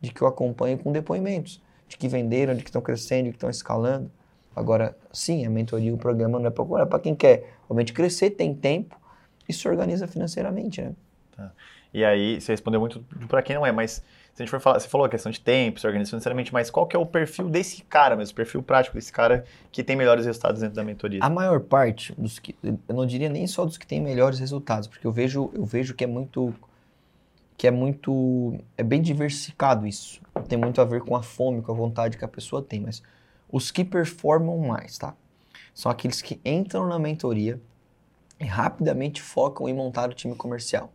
[0.00, 3.36] de que eu acompanho com depoimentos, de que venderam, de que estão crescendo, de que
[3.36, 4.10] estão escalando.
[4.54, 8.98] Agora, sim, a mentoria, o programa não é para quem quer realmente crescer, tem tempo
[9.48, 10.92] e se organiza financeiramente, né?
[11.36, 11.52] Tá.
[11.92, 14.02] E aí, você respondeu muito para quem não é, mas
[14.36, 16.70] se a gente for falar, você falou a questão de tempo, se organiza financeiramente, mas
[16.70, 19.96] qual que é o perfil desse cara mesmo, o perfil prático desse cara que tem
[19.96, 21.20] melhores resultados dentro da mentoria?
[21.22, 24.88] A maior parte dos que, eu não diria nem só dos que têm melhores resultados,
[24.88, 26.54] porque eu vejo, eu vejo que é muito,
[27.56, 30.20] que é muito, é bem diversificado isso.
[30.48, 33.02] Tem muito a ver com a fome, com a vontade que a pessoa tem, mas
[33.50, 35.14] os que performam mais, tá?
[35.74, 37.60] São aqueles que entram na mentoria
[38.38, 40.92] e rapidamente focam em montar o time comercial.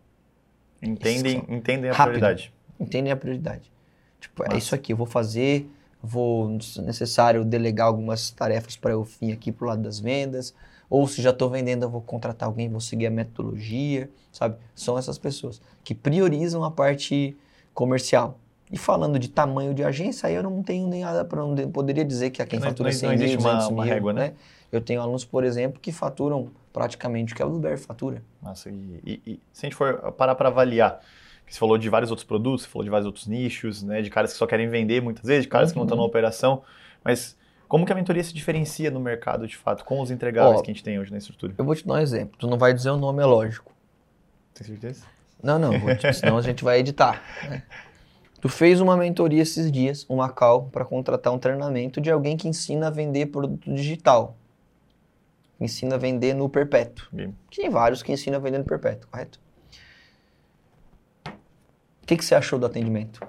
[0.82, 2.20] Entendem, entendem a rápido.
[2.20, 3.72] prioridade entendem a prioridade.
[4.20, 4.56] Tipo, é Nossa.
[4.56, 5.70] é isso aqui, eu vou fazer,
[6.02, 10.54] vou, se necessário, delegar algumas tarefas para eu vir aqui pro lado das vendas,
[10.92, 14.58] ou se já estou vendendo, eu vou contratar alguém, vou seguir a metodologia, sabe?
[14.76, 17.38] São essas pessoas que priorizam a parte
[17.74, 18.38] comercial.
[18.70, 22.04] E falando de tamanho de agência, aí eu não tenho nem nada para não poderia
[22.04, 24.12] dizer que a quem não, fatura não, 100 não existe mil, uma, uma mil, régua,
[24.12, 24.22] né?
[24.28, 24.34] né?
[24.70, 28.22] Eu tenho alunos, por exemplo, que faturam praticamente o que a Blueberry fatura.
[28.42, 31.00] Nossa, e, e, e se a gente for parar para avaliar,
[31.48, 34.02] você falou de vários outros produtos, você falou de vários outros nichos, né?
[34.02, 35.74] De caras que só querem vender muitas vezes, de caras uhum.
[35.74, 36.10] que não estão na uhum.
[36.10, 36.64] operação.
[37.02, 37.38] Mas
[37.72, 40.70] como que a mentoria se diferencia no mercado, de fato, com os entregáveis Ó, que
[40.70, 41.54] a gente tem hoje na estrutura?
[41.58, 42.38] Eu vou te dar um exemplo.
[42.38, 43.72] Tu não vai dizer o nome, é lógico.
[44.54, 45.06] Tem certeza?
[45.42, 45.72] Não, não.
[45.96, 47.24] Te, senão a gente vai editar.
[47.50, 47.64] Né?
[48.42, 52.46] Tu fez uma mentoria esses dias, uma call, para contratar um treinamento de alguém que
[52.46, 54.36] ensina a vender produto digital.
[55.58, 57.08] Ensina a vender no perpétuo.
[57.10, 57.34] Bem.
[57.56, 59.40] Tem vários que ensinam a vender no perpétuo, correto?
[61.26, 63.26] O que, que você achou do atendimento?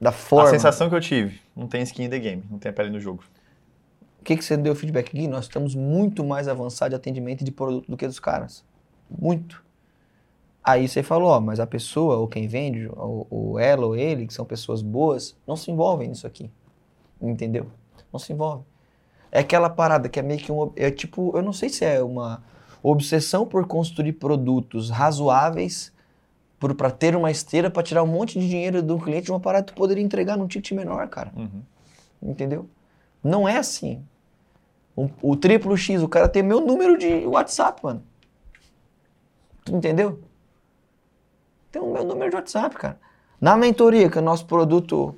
[0.00, 0.48] Da forma.
[0.48, 2.88] A sensação que eu tive, não tem skin in the game, não tem a pele
[2.88, 3.22] no jogo.
[4.18, 5.12] O que, que você deu feedback?
[5.12, 8.64] Gui, nós estamos muito mais avançados de atendimento de produto do que dos caras.
[9.10, 9.62] Muito.
[10.64, 14.26] Aí você falou, ó, mas a pessoa, ou quem vende, ou, ou ela ou ele,
[14.26, 16.50] que são pessoas boas, não se envolvem nisso aqui.
[17.20, 17.66] Entendeu?
[18.12, 18.64] Não se envolvem.
[19.30, 20.72] É aquela parada que é meio que um.
[20.76, 22.42] É tipo, eu não sei se é uma
[22.82, 25.92] obsessão por construir produtos razoáveis
[26.60, 29.64] para ter uma esteira para tirar um monte de dinheiro do cliente de uma parada
[29.64, 31.32] que tu poderia entregar num ticket menor, cara.
[31.34, 31.62] Uhum.
[32.22, 32.68] Entendeu?
[33.24, 34.04] Não é assim.
[34.94, 38.02] O, o, triplo X, o cara tem meu número de WhatsApp, mano.
[39.64, 40.20] Tu entendeu?
[41.72, 42.98] Tem o meu número de WhatsApp, cara.
[43.40, 45.14] Na mentoria, que é o nosso produto.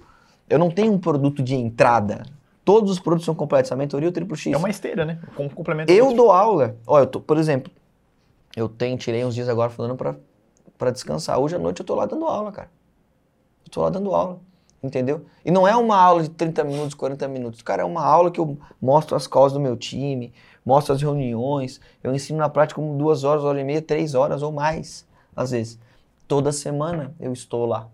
[0.48, 2.24] Eu não tenho um produto de entrada.
[2.64, 3.72] Todos os produtos são completos.
[3.72, 4.52] A mentoria, o triplo X.
[4.52, 5.18] É uma esteira, né?
[5.35, 5.90] Como complemento.
[5.90, 6.76] Eu dou aula.
[6.87, 7.72] Olha, eu tô, por exemplo,
[8.57, 10.14] eu tenho, tirei uns dias agora falando para
[10.82, 11.38] para descansar.
[11.38, 12.68] Hoje à noite eu tô lá dando aula, cara.
[13.64, 14.40] Eu tô lá dando aula,
[14.82, 15.24] entendeu?
[15.44, 17.62] E não é uma aula de 30 minutos, 40 minutos.
[17.62, 20.32] Cara, é uma aula que eu mostro as causas do meu time,
[20.66, 24.42] mostro as reuniões, eu ensino na prática como duas horas, hora e meia, três horas
[24.42, 25.78] ou mais, às vezes.
[26.26, 27.88] Toda semana eu estou lá.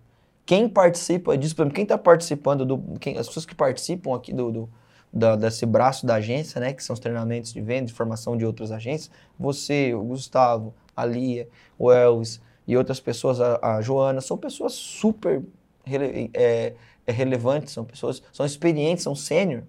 [0.46, 4.68] Quem participa disso, quem está participando, do, quem, as pessoas que participam aqui do, do
[5.12, 8.46] da, desse braço da agência, né, que são os treinamentos de venda, de formação de
[8.46, 11.48] outras agências, você, o Gustavo, a Lia,
[11.78, 15.42] o Elvis, e outras pessoas, a, a Joana, são pessoas super
[15.82, 16.74] rele, é,
[17.06, 19.62] é, relevantes, são pessoas, são experientes, são sênior,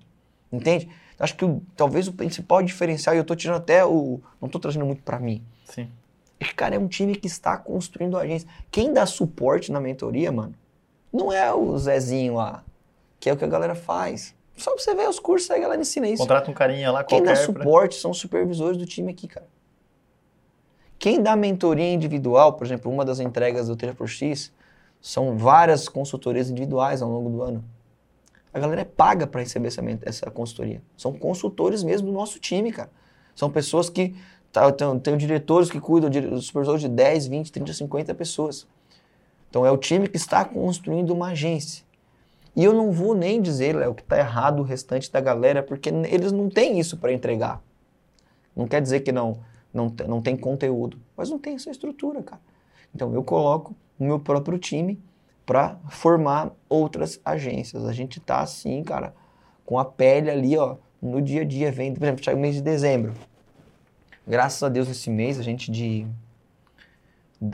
[0.51, 0.89] entende?
[1.17, 4.19] Acho que o, talvez o principal diferencial, e eu estou tirando até o.
[4.39, 5.41] Não estou trazendo muito para mim.
[5.65, 5.89] Sim.
[6.37, 8.47] Que, cara, é um time que está construindo a agência.
[8.69, 10.53] Quem dá suporte na mentoria, mano,
[11.11, 12.63] não é o Zezinho lá,
[13.19, 14.35] que é o que a galera faz.
[14.57, 16.21] Só pra você ver os cursos, a galera ensina isso.
[16.21, 18.01] Contrata um carinha lá, Quem dá suporte pra...
[18.01, 19.47] são os supervisores do time aqui, cara.
[20.99, 24.51] Quem dá mentoria individual, por exemplo, uma das entregas do 3x,
[24.99, 27.63] são várias consultorias individuais ao longo do ano.
[28.53, 30.81] A galera é paga para receber essa, essa consultoria.
[30.97, 32.91] São consultores mesmo do nosso time, cara.
[33.33, 34.13] São pessoas que.
[34.51, 38.67] Tá, tem, tem diretores que cuidam, os supervisores de 10, 20, 30, 50 pessoas.
[39.49, 41.85] Então é o time que está construindo uma agência.
[42.55, 45.89] E eu não vou nem dizer, Léo, que está errado o restante da galera, porque
[45.89, 47.61] eles não têm isso para entregar.
[48.55, 49.39] Não quer dizer que não
[49.73, 52.41] não, não tem conteúdo, mas não tem essa estrutura, cara.
[52.93, 54.99] Então eu coloco o meu próprio time
[55.45, 57.85] para formar outras agências.
[57.85, 59.13] A gente tá assim, cara,
[59.65, 62.55] com a pele ali, ó, no dia a dia, vem, por exemplo, chega o mês
[62.55, 63.13] de dezembro.
[64.27, 66.05] Graças a Deus esse mês a gente de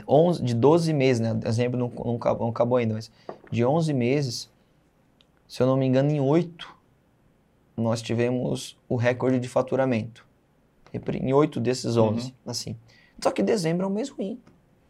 [0.06, 1.32] 11, de 12 meses, né?
[1.32, 3.10] Dezembro não, não, não acabou ainda, mas
[3.50, 4.50] de 11 meses,
[5.46, 6.74] se eu não me engano, em 8
[7.76, 10.25] nós tivemos o recorde de faturamento
[11.14, 12.32] em oito desses 11, uhum.
[12.46, 12.76] assim.
[13.20, 14.38] Só que dezembro é um mês ruim.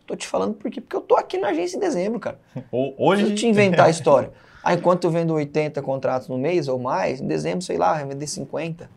[0.07, 0.81] Tô te falando por quê?
[0.81, 2.39] Porque eu tô aqui na agência em dezembro, cara.
[2.71, 3.23] Hoje...
[3.23, 4.33] Preciso te inventar a história.
[4.63, 8.07] Aí, enquanto eu vendo 80 contratos no mês ou mais, em dezembro, sei lá, vai
[8.07, 8.91] vender 50.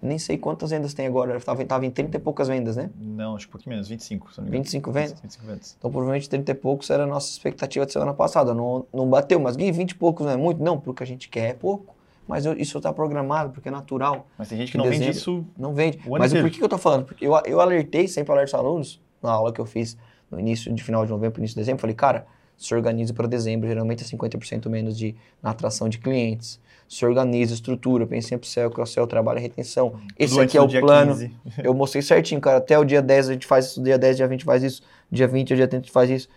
[0.00, 1.36] Nem sei quantas vendas tem agora.
[1.36, 2.90] Estava tava em 30 e poucas vendas, né?
[2.96, 4.32] Não, acho que um pouquinho menos, 25.
[4.32, 5.20] Se não me 25 vendas?
[5.20, 5.74] 25 vendas.
[5.76, 8.54] Então, provavelmente 30 e poucos era a nossa expectativa de semana passada.
[8.54, 10.62] Não, não bateu, mas Gui, 20 e poucos não é muito?
[10.62, 11.95] Não, porque a gente quer é pouco.
[12.26, 14.26] Mas eu, isso está programado, porque é natural.
[14.36, 15.44] Mas tem gente que não vende isso.
[15.56, 16.00] Não vende.
[16.06, 17.04] Mas por que, que eu estou falando?
[17.04, 19.96] Porque eu, eu alertei, sempre alerto os alunos, na aula que eu fiz
[20.30, 23.68] no início de final de novembro, início de dezembro, falei, cara, se organize para dezembro,
[23.68, 26.58] geralmente é 50% menos de, na atração de clientes.
[26.88, 29.94] Se organiza, estrutura, pense em upsell, cross-sell, trabalho e retenção.
[30.16, 31.12] Esse aqui é o plano.
[31.12, 31.32] 15.
[31.62, 32.58] Eu mostrei certinho, cara.
[32.58, 35.26] Até o dia 10 a gente faz isso, dia 10, dia 20 faz isso, dia
[35.26, 36.28] 20, dia 30 a gente faz isso.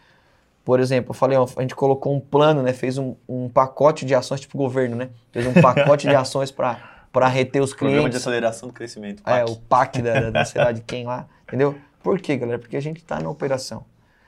[0.70, 2.74] Por exemplo, eu falei, ó, a gente colocou um plano, né?
[2.74, 5.10] Fez um, um pacote de ações, tipo governo, né?
[5.32, 7.96] Fez um pacote de ações para reter os clientes.
[7.96, 9.24] Programa de aceleração do crescimento.
[9.24, 9.40] PAC.
[9.40, 11.76] É, o PAC da, da sei lá de quem lá, entendeu?
[12.04, 12.60] Por quê, galera?
[12.60, 13.84] Porque a gente está na operação.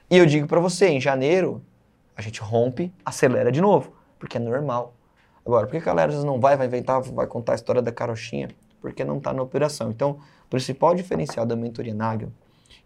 [0.09, 1.61] E eu digo para você, em janeiro,
[2.17, 4.95] a gente rompe, acelera de novo, porque é normal.
[5.45, 8.49] Agora, por que a galera não vai, vai inventar, vai contar a história da carochinha?
[8.81, 9.91] Porque não está na operação.
[9.91, 12.31] Então, o principal diferencial da mentoria Nagel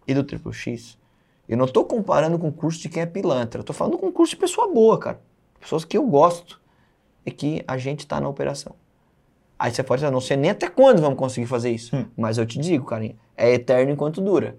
[0.05, 0.97] e do Triple X,
[1.47, 4.07] eu não estou comparando com o curso de quem é pilantra, eu estou falando com
[4.07, 5.21] um curso de pessoa boa, cara.
[5.59, 6.61] Pessoas que eu gosto,
[7.25, 8.75] é que a gente está na operação.
[9.57, 11.95] Aí você pode dizer, não sei nem até quando vamos conseguir fazer isso.
[11.95, 12.05] Hum.
[12.15, 14.57] Mas eu te digo, carinha, é eterno enquanto dura.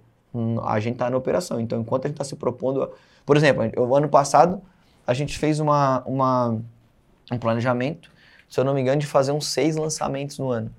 [0.65, 1.61] A gente está na operação.
[1.61, 2.83] Então, enquanto a gente está se propondo.
[2.83, 2.91] A...
[3.25, 4.61] Por exemplo, o ano passado,
[5.07, 6.59] a gente fez uma, uma,
[7.31, 8.11] um planejamento,
[8.49, 10.75] se eu não me engano, de fazer uns seis lançamentos no ano.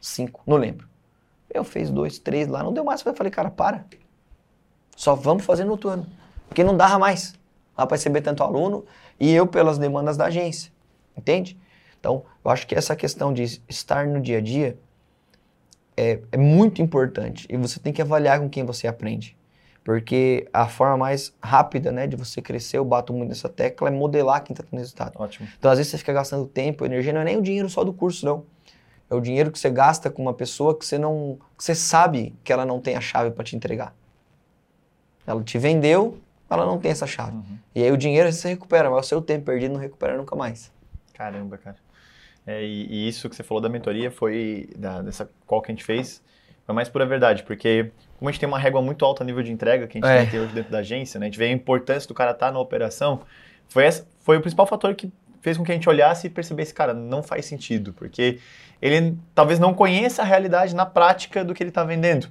[0.00, 0.88] Cinco, não lembro.
[1.52, 3.04] Eu fiz dois, três lá, não deu mais.
[3.04, 3.84] Eu falei, cara, para.
[5.00, 6.06] Só vamos fazer no outro ano.
[6.46, 7.32] Porque não dava mais
[7.76, 8.84] lá para receber tanto aluno
[9.18, 10.70] e eu pelas demandas da agência.
[11.16, 11.58] Entende?
[11.98, 14.76] Então, eu acho que essa questão de estar no dia a dia
[15.96, 19.34] é, é muito importante e você tem que avaliar com quem você aprende.
[19.82, 23.90] Porque a forma mais rápida né, de você crescer, eu bato muito nessa tecla, é
[23.90, 25.14] modelar quem está tendo resultado.
[25.18, 25.48] Ótimo.
[25.58, 27.94] Então, às vezes, você fica gastando tempo, energia, não é nem o dinheiro só do
[27.94, 28.44] curso, não.
[29.08, 31.38] É o dinheiro que você gasta com uma pessoa que você não.
[31.56, 33.98] que você sabe que ela não tem a chave para te entregar.
[35.26, 37.36] Ela te vendeu, ela não tem essa chave.
[37.36, 37.58] Uhum.
[37.74, 40.72] E aí o dinheiro você recupera, mas o seu tempo perdido não recupera nunca mais.
[41.14, 41.76] Caramba, cara.
[42.46, 45.74] É, e, e, isso que você falou da mentoria foi, da, dessa qual que a
[45.74, 46.22] gente fez,
[46.64, 49.42] foi mais pura verdade, porque como a gente tem uma régua muito alta a nível
[49.42, 50.30] de entrega que a gente é.
[50.30, 52.52] tem hoje dentro da agência, né, a gente vê a importância do cara estar tá
[52.52, 53.20] na operação,
[53.68, 56.72] foi, essa, foi o principal fator que fez com que a gente olhasse e percebesse,
[56.72, 58.38] cara, não faz sentido, porque
[58.80, 62.28] ele talvez não conheça a realidade na prática do que ele está vendendo.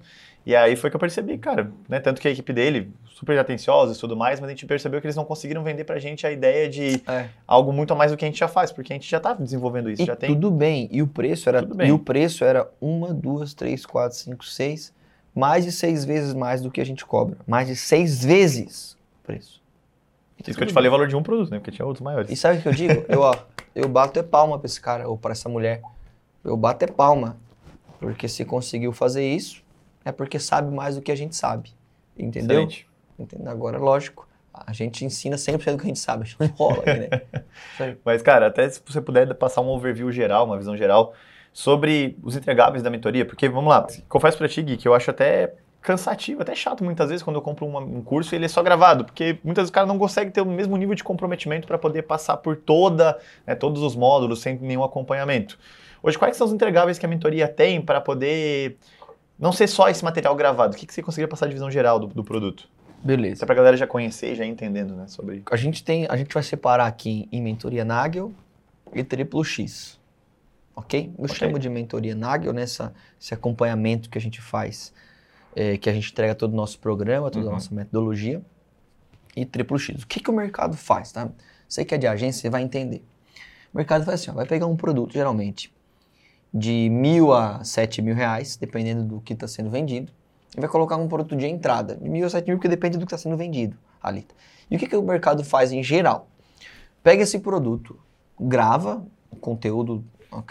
[0.50, 2.00] E aí foi que eu percebi, cara, né?
[2.00, 5.06] Tanto que a equipe dele, super atenciosa e tudo mais, mas a gente percebeu que
[5.06, 7.30] eles não conseguiram vender pra gente a ideia de é.
[7.48, 9.36] algo muito a mais do que a gente já faz, porque a gente já tá
[9.36, 10.34] desenvolvendo isso, e já tem.
[10.34, 10.90] Tudo bem.
[10.92, 11.64] E o preço era.
[11.86, 14.92] E o preço era uma, duas, três, quatro, cinco, seis,
[15.36, 17.38] mais de seis vezes mais do que a gente cobra.
[17.46, 19.62] Mais de seis vezes o preço.
[20.48, 21.60] Isso que eu te falei o valor de um produto, né?
[21.60, 22.32] Porque tinha outros maiores.
[22.32, 23.06] E sabe o que eu digo?
[23.08, 23.36] eu, ó,
[23.76, 25.84] eu bato é palma pra esse cara, ou pra essa mulher.
[26.44, 27.38] Eu bato é palma.
[28.00, 29.62] Porque se conseguiu fazer isso,
[30.04, 31.72] é porque sabe mais do que a gente sabe.
[32.18, 32.68] Entendeu?
[33.18, 33.52] Entendeu?
[33.52, 36.80] Agora, lógico, a gente ensina 100% do que a gente sabe, a gente não enrola
[36.80, 37.96] aqui, né?
[38.04, 41.14] Mas, cara, até se você puder passar um overview geral, uma visão geral
[41.52, 45.10] sobre os entregáveis da mentoria, porque, vamos lá, confesso pra ti, Gui, que eu acho
[45.10, 48.50] até cansativo, até chato muitas vezes quando eu compro uma, um curso e ele é
[48.50, 51.66] só gravado, porque muitas vezes o cara não consegue ter o mesmo nível de comprometimento
[51.66, 55.58] para poder passar por toda, né, todos os módulos sem nenhum acompanhamento.
[56.04, 58.78] Hoje, quais são os entregáveis que a mentoria tem para poder
[59.40, 62.00] não ser só esse material gravado, o que, que você conseguiria passar de visão geral
[62.00, 62.68] do, do produto?
[63.02, 63.40] Beleza.
[63.40, 65.42] Só pra galera já conhecer e já entendendo, né, sobre...
[65.50, 68.34] A gente tem, a gente vai separar aqui em mentoria Nagel
[68.94, 69.98] e triplo X,
[70.76, 71.14] ok?
[71.18, 71.36] Eu okay.
[71.36, 74.94] chamo de mentoria Nagel, né, esse acompanhamento que a gente faz,
[75.56, 77.52] é, que a gente entrega todo o nosso programa, toda uhum.
[77.52, 78.42] a nossa metodologia,
[79.36, 80.04] e triplo X.
[80.04, 81.30] O que, que o mercado faz, tá?
[81.68, 83.06] Você que é de agência, você vai entender.
[83.74, 85.72] O mercado faz assim, ó, vai pegar um produto, geralmente,
[86.54, 90.12] de mil a sete mil reais, dependendo do que está sendo vendido.
[90.58, 93.06] E vai colocar um produto de entrada, de mil a sete mil, porque depende do
[93.06, 94.26] que está sendo vendido ali.
[94.70, 96.28] E o que, que o mercado faz em geral?
[97.04, 98.00] Pega esse produto,
[98.40, 100.04] grava o conteúdo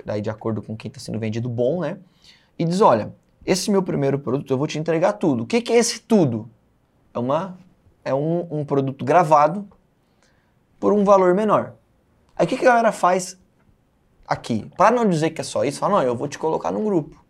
[0.04, 1.98] daí de acordo com quem está sendo vendido bom, né?
[2.58, 3.14] E diz, olha,
[3.46, 5.44] esse meu primeiro produto eu vou te entregar tudo.
[5.44, 6.50] O que, que é esse tudo?
[7.14, 7.56] É, uma,
[8.04, 9.66] é um, um produto gravado
[10.78, 11.74] por um valor menor.
[12.36, 13.38] Aí o que, que a galera faz
[14.28, 14.70] aqui.
[14.76, 17.24] Para não dizer que é só isso, fala, não, eu vou te colocar num grupo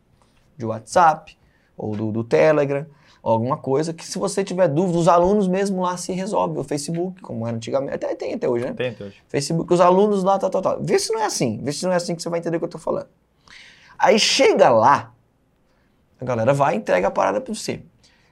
[0.57, 1.39] de WhatsApp
[1.77, 2.85] ou do, do Telegram,
[3.23, 6.59] ou alguma coisa que se você tiver dúvida, os alunos mesmo lá se resolvem.
[6.59, 8.73] O Facebook, como era antigamente, até tem até hoje, né?
[8.73, 9.23] Tem até hoje.
[9.29, 10.83] Facebook, os alunos lá, tal, tal, tal.
[10.83, 12.61] Vê se não é assim, vê se não é assim que você vai entender o
[12.61, 13.09] que eu tô falando.
[13.97, 15.13] Aí chega lá,
[16.21, 17.83] a galera vai e entrega a parada para você.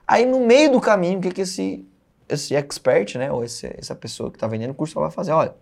[0.07, 1.85] Aí no meio do caminho, o que que esse,
[2.29, 5.33] esse expert, né, ou esse, essa pessoa que está vendendo o curso vai fazer?
[5.33, 5.55] Olha,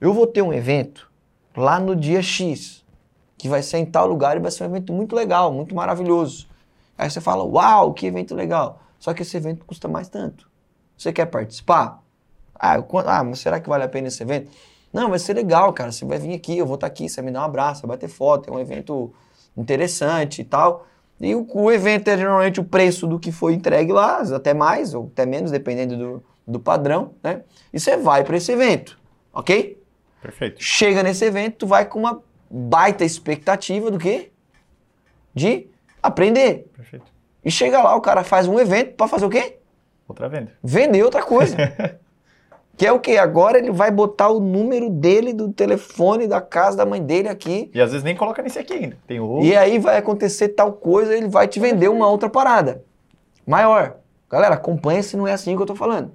[0.00, 1.09] Eu vou ter um evento
[1.56, 2.84] lá no dia X,
[3.36, 6.48] que vai ser em tal lugar e vai ser um evento muito legal, muito maravilhoso.
[6.96, 8.80] Aí você fala, uau, que evento legal.
[8.98, 10.48] Só que esse evento custa mais tanto.
[10.96, 12.02] Você quer participar?
[12.54, 14.50] Ah, ah, mas será que vale a pena esse evento?
[14.92, 15.90] Não, vai ser legal, cara.
[15.90, 18.08] Você vai vir aqui, eu vou estar aqui, você me dar um abraço, vai bater
[18.08, 19.10] foto, é um evento
[19.56, 20.86] interessante e tal.
[21.18, 24.92] E o, o evento é geralmente o preço do que foi entregue lá, até mais
[24.92, 27.42] ou até menos, dependendo do, do padrão, né?
[27.72, 28.98] E você vai para esse evento,
[29.32, 29.79] ok?
[30.20, 30.62] Perfeito.
[30.62, 34.30] Chega nesse evento, tu vai com uma baita expectativa do quê?
[35.34, 35.66] De
[36.02, 36.68] aprender.
[36.76, 37.06] Perfeito.
[37.44, 39.58] E chega lá, o cara faz um evento para fazer o quê?
[40.06, 40.52] Outra venda.
[40.62, 41.56] Vender outra coisa.
[42.76, 43.16] que é o quê?
[43.16, 47.70] Agora ele vai botar o número dele, do telefone, da casa da mãe dele aqui.
[47.72, 48.98] E às vezes nem coloca nesse aqui ainda.
[49.06, 49.46] Tem outro.
[49.46, 52.82] E aí vai acontecer tal coisa, ele vai te vender uma outra parada.
[53.46, 53.96] Maior.
[54.28, 56.12] Galera, acompanha se não é assim que eu tô falando.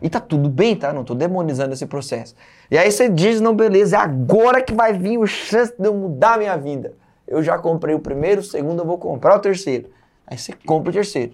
[0.00, 0.92] E tá tudo bem, tá?
[0.92, 2.34] Não tô demonizando esse processo.
[2.70, 5.94] E aí você diz, não, beleza, é agora que vai vir o chance de eu
[5.94, 6.94] mudar a minha vida.
[7.26, 9.90] Eu já comprei o primeiro, o segundo, eu vou comprar o terceiro.
[10.26, 11.32] Aí você compra o terceiro.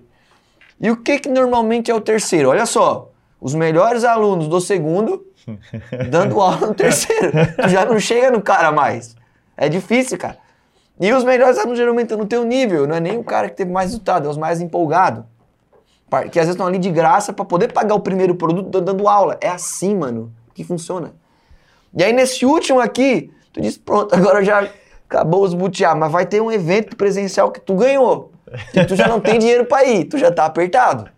[0.81, 2.49] E o que que normalmente é o terceiro?
[2.49, 5.27] Olha só, os melhores alunos do segundo
[6.11, 7.33] dando aula no terceiro.
[7.61, 9.15] tu já não chega no cara mais.
[9.57, 10.39] É difícil, cara.
[10.99, 13.57] E os melhores alunos geralmente estão no teu nível, não é nem o cara que
[13.57, 15.25] teve mais resultado, é os mais empolgados.
[16.31, 19.37] Que às vezes estão ali de graça para poder pagar o primeiro produto dando aula.
[19.41, 21.13] É assim, mano, que funciona.
[21.97, 24.69] E aí nesse último aqui, tu diz, pronto, agora já
[25.09, 28.33] acabou os butiá, mas vai ter um evento presencial que tu ganhou.
[28.73, 31.09] E tu já não tem dinheiro para ir, tu já tá apertado.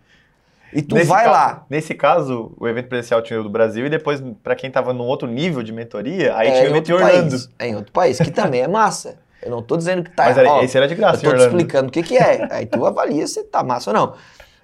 [0.73, 1.65] E tu Nesse vai caso- lá.
[1.69, 5.05] Nesse caso, o evento presencial tinha o do Brasil e depois, pra quem tava num
[5.05, 7.29] outro nível de mentoria, aí é tinha o evento em outro Orlando.
[7.29, 7.49] país.
[7.59, 9.15] É em outro país, que também é massa.
[9.41, 11.37] Eu não tô dizendo que tá Mas era- ó, esse era de graça Eu tô
[11.37, 12.47] te explicando o que que é.
[12.51, 14.13] Aí tu avalia se tá massa ou não.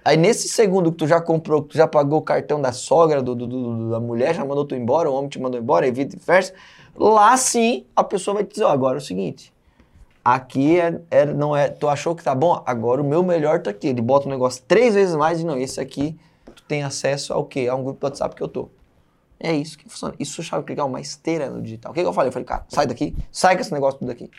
[0.04, 3.22] Aí nesse segundo que tu já comprou, que tu já pagou o cartão da sogra,
[3.22, 5.90] do, do- do- da mulher, já mandou tu embora, o homem te mandou embora, e
[5.90, 6.52] vice-versa,
[6.94, 9.50] lá sim a pessoa vai te dizer, ó, agora é o seguinte,
[10.24, 12.62] aqui é, é- não é, tu achou que tá bom?
[12.66, 13.88] Agora o meu melhor tá aqui.
[13.88, 16.16] Ele bota um negócio três vezes mais e não, esse aqui
[16.54, 17.66] tu tem acesso ao quê?
[17.70, 18.68] A um grupo do WhatsApp que eu tô.
[19.40, 20.14] É isso que funciona.
[20.18, 21.92] Isso chave legal, uma esteira no digital.
[21.92, 22.28] O que, que eu falei?
[22.28, 24.30] Eu falei, cara, sai daqui, sai com esse negócio tudo aqui.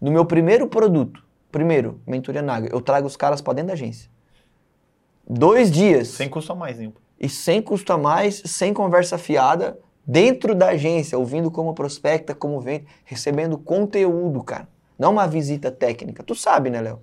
[0.00, 4.10] No meu primeiro produto, primeiro, mentoria Naga, eu trago os caras pra dentro da agência.
[5.32, 6.08] Dois dias.
[6.08, 6.92] Sem custo a mais, nenhum.
[7.18, 12.60] E sem custo a mais, sem conversa fiada, dentro da agência, ouvindo como prospecta, como
[12.60, 14.66] vende, recebendo conteúdo, cara.
[14.98, 16.22] Não uma visita técnica.
[16.22, 16.98] Tu sabe, né, Léo?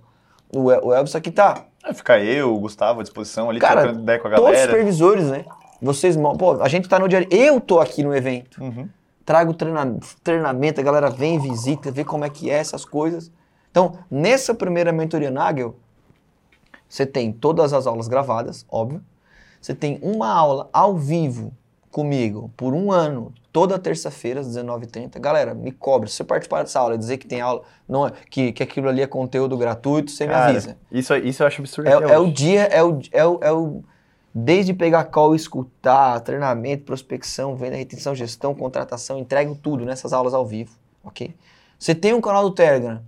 [0.54, 1.64] O, El- o Elvis aqui tá.
[1.82, 4.52] Aí fica eu, o Gustavo à disposição ali, Cara, trocando ideia com a Todos os
[4.52, 4.70] galera.
[4.70, 5.44] supervisores, né?
[5.80, 7.26] Vocês, pô, a gente tá no dia.
[7.30, 8.62] Eu tô aqui no evento.
[8.62, 8.88] Uhum.
[9.24, 13.30] trago treina- treinamento, a galera vem, visita, vê como é que é essas coisas.
[13.70, 15.76] Então, nessa primeira mentoria Nagel,
[16.88, 19.02] você tem todas as aulas gravadas, óbvio.
[19.60, 21.52] Você tem uma aula ao vivo
[21.90, 25.18] comigo por um ano, toda terça-feira, às 19h30.
[25.18, 26.08] Galera, me cobre.
[26.08, 28.88] Se você participar dessa aula e dizer que tem aula, não é, que, que aquilo
[28.88, 30.76] ali é conteúdo gratuito, você me Cara, avisa.
[30.90, 31.88] Isso, isso eu acho absurdo.
[31.88, 33.82] É, é o dia, é o, é, o, é o.
[34.32, 40.46] Desde pegar call, escutar, treinamento, prospecção, venda, retenção, gestão, contratação, entrego tudo nessas aulas ao
[40.46, 41.34] vivo, ok?
[41.78, 43.00] Você tem um canal do Telegram.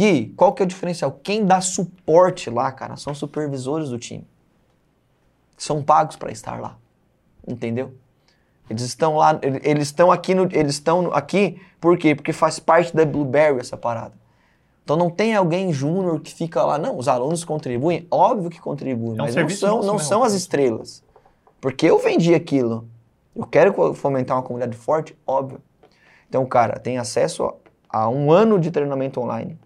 [0.00, 1.12] Gui, qual que é o diferencial?
[1.22, 4.26] Quem dá suporte lá, cara, são supervisores do time.
[5.58, 6.78] São pagos para estar lá.
[7.46, 7.92] Entendeu?
[8.70, 12.14] Eles estão lá, ele- eles estão aqui no, eles estão aqui por quê?
[12.14, 14.14] Porque faz parte da Blueberry essa parada.
[14.84, 19.18] Então não tem alguém júnior que fica lá, não, os alunos contribuem, óbvio que contribuem,
[19.18, 21.04] É um mas não são, não né, são as estrelas.
[21.60, 22.88] Porque eu vendi aquilo.
[23.36, 25.60] Eu quero fomentar uma comunidade forte, óbvio.
[26.26, 27.52] Então, cara, tem acesso
[27.88, 29.58] a um ano de treinamento online.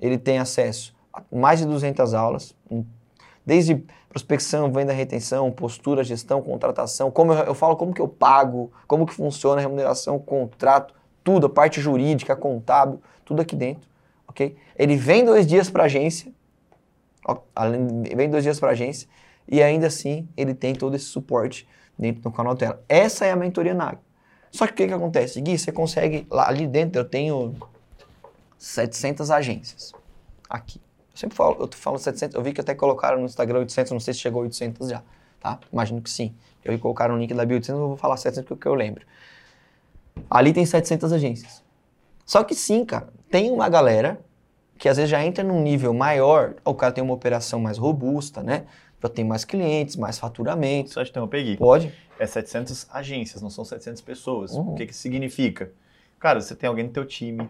[0.00, 2.54] Ele tem acesso a mais de 200 aulas,
[3.44, 8.70] desde prospecção, venda, retenção, postura, gestão, contratação, como eu, eu falo como que eu pago,
[8.86, 13.88] como que funciona a remuneração, contrato, tudo, a parte jurídica, contábil, tudo aqui dentro,
[14.26, 14.56] ok?
[14.76, 16.32] Ele vem dois dias para agência,
[17.26, 19.08] ó, além- vem dois dias para agência
[19.46, 21.66] e ainda assim ele tem todo esse suporte
[21.98, 22.82] dentro do canal dela.
[22.88, 23.98] Essa é a mentoria NAG.
[24.50, 25.40] Só que o que, que acontece?
[25.40, 27.54] Gui, você consegue, lá ali dentro eu tenho
[28.58, 29.92] 700 agências.
[30.48, 30.80] Aqui.
[31.12, 34.00] Eu sempre falo, eu falo 700, eu vi que até colocaram no Instagram 800, não
[34.00, 35.02] sei se chegou a 800 já,
[35.40, 35.58] tá?
[35.72, 36.34] Imagino que sim.
[36.64, 38.74] Eu vi que colocaram o link da Bio 800, eu vou falar 700 porque eu
[38.74, 39.06] lembro.
[40.28, 41.62] Ali tem 700 agências.
[42.26, 44.20] Só que sim, cara, tem uma galera
[44.76, 48.42] que às vezes já entra num nível maior, o cara tem uma operação mais robusta,
[48.42, 48.66] né?
[49.02, 50.90] Já tem mais clientes, mais faturamento.
[50.90, 51.56] Só te interromper, Gui.
[51.56, 51.92] Pode?
[52.18, 54.52] É 700 agências, não são 700 pessoas.
[54.52, 54.72] Uhum.
[54.72, 55.72] O que que significa?
[56.18, 57.48] Cara, você tem alguém no teu time,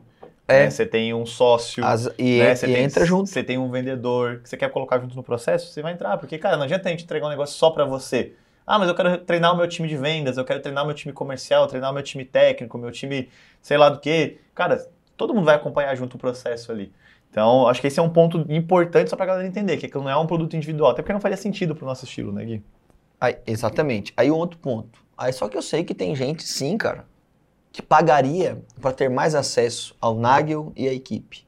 [0.49, 0.64] É.
[0.64, 0.70] né?
[0.70, 2.53] você tem um sócio, As- e, né?
[2.53, 3.28] e tem- entra junto.
[3.28, 6.16] Você tem um vendedor que você quer colocar junto no processo, você vai entrar.
[6.16, 8.32] Porque, cara, não adianta a gente entregar um negócio só pra você.
[8.66, 10.94] Ah, mas eu quero treinar o meu time de vendas, eu quero treinar o meu
[10.94, 13.28] time comercial, treinar o meu time técnico, meu time
[13.62, 14.38] sei lá do que.
[14.55, 14.86] Cara,
[15.16, 16.92] todo mundo vai acompanhar junto o processo ali.
[17.30, 20.16] Então, acho que esse é um ponto importante só pra galera entender, que não é
[20.16, 22.62] um produto individual, até porque não faria sentido pro nosso estilo, né, Gui?
[23.20, 24.12] Aí, exatamente.
[24.16, 25.01] Aí um outro ponto.
[25.16, 27.05] Aí só que eu sei que tem gente, sim, cara,
[27.78, 31.46] que pagaria para ter mais acesso ao Nagel e à equipe.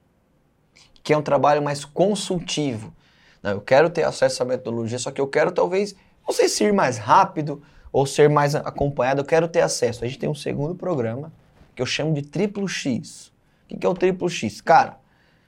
[1.02, 2.94] Que é um trabalho mais consultivo.
[3.42, 6.62] Não, eu quero ter acesso à metodologia, só que eu quero talvez, não sei se
[6.62, 7.60] ir mais rápido
[7.92, 10.04] ou ser mais acompanhado, eu quero ter acesso.
[10.04, 11.32] A gente tem um segundo programa
[11.74, 13.32] que eu chamo de triplo X.
[13.68, 14.60] O que é o triplo X?
[14.60, 14.98] Cara,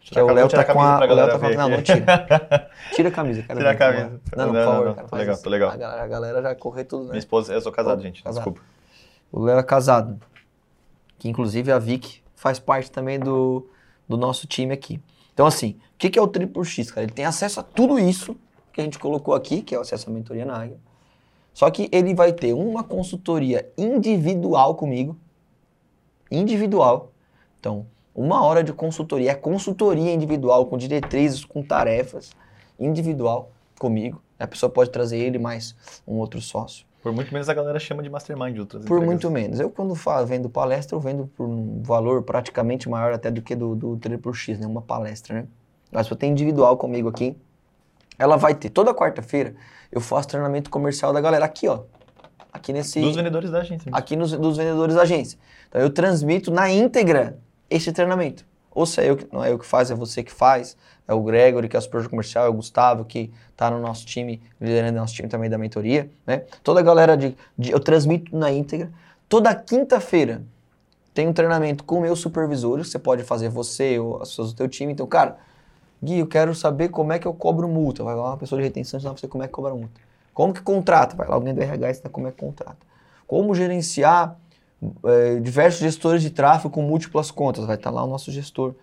[0.00, 0.96] que é o Léo tá com a.
[0.98, 1.50] O Léo tá com a.
[1.50, 2.02] Não, não tira.
[2.92, 3.60] Tira a camisa, cara.
[3.60, 4.20] Tira a camisa.
[4.36, 4.86] Não, não, por favor.
[4.86, 5.70] Não, cara, tô legal, tô legal.
[5.70, 7.10] A galera, a galera já corre tudo, né?
[7.10, 8.20] Minha esposa, eu sou casado, gente.
[8.20, 8.42] casado.
[8.42, 8.60] Desculpa.
[9.30, 10.18] O Léo é casado.
[11.22, 13.64] Que inclusive a Vic faz parte também do,
[14.08, 15.00] do nosso time aqui.
[15.32, 17.04] Então, assim, o que, que é o Triplo X, cara?
[17.04, 18.36] Ele tem acesso a tudo isso
[18.72, 20.80] que a gente colocou aqui, que é o acesso à mentoria na águia.
[21.54, 25.16] Só que ele vai ter uma consultoria individual comigo.
[26.28, 27.12] Individual.
[27.60, 29.30] Então, uma hora de consultoria.
[29.30, 32.32] É consultoria individual, com diretrizes, com tarefas.
[32.80, 34.20] Individual comigo.
[34.40, 36.84] A pessoa pode trazer ele mais um outro sócio.
[37.03, 39.07] Por muito menos a galera chama de mastermind outras Por entregas.
[39.07, 39.59] muito menos.
[39.59, 43.57] Eu, quando falo, vendo palestra, eu vendo por um valor praticamente maior até do que
[43.57, 44.66] do, do Triplo X, né?
[44.66, 45.46] Uma palestra, né?
[45.90, 47.36] Mas eu tenho individual comigo aqui.
[48.18, 49.55] Ela vai ter, toda quarta-feira,
[49.90, 51.80] eu faço treinamento comercial da galera aqui, ó.
[52.53, 53.00] Aqui nesse...
[53.00, 53.86] Dos vendedores da agência.
[53.86, 53.96] mesmo.
[53.96, 55.38] aqui nos, dos vendedores da agência.
[55.68, 57.38] Então eu transmito na íntegra
[57.68, 58.44] esse treinamento.
[58.70, 60.76] Ou se é eu que, não é eu que faz, é você que faz,
[61.07, 64.07] é o Gregory, que é o supervisor comercial, é o Gustavo, que está no nosso
[64.07, 66.42] time, liderando nosso time também da mentoria, né?
[66.62, 68.90] Toda a galera de, de- eu transmito na íntegra.
[69.28, 70.42] Toda quinta-feira
[71.14, 74.68] tem um treinamento com meus supervisores, você pode fazer você ou as pessoas do teu
[74.68, 74.92] time.
[74.92, 75.36] Então, cara,
[76.03, 78.03] Gui, eu quero saber como é que eu cobro multa.
[78.05, 80.00] Vai lá uma pessoa de retenção ensinar você como é que cobra multa.
[80.34, 81.14] Como que contrata?
[81.16, 82.78] Vai lá alguém do RH ensinar como é que contrata.
[83.26, 84.36] Como gerenciar
[85.05, 87.64] eh, diversos gestores de tráfego com múltiplas contas.
[87.66, 88.74] Vai estar lá o nosso gestor.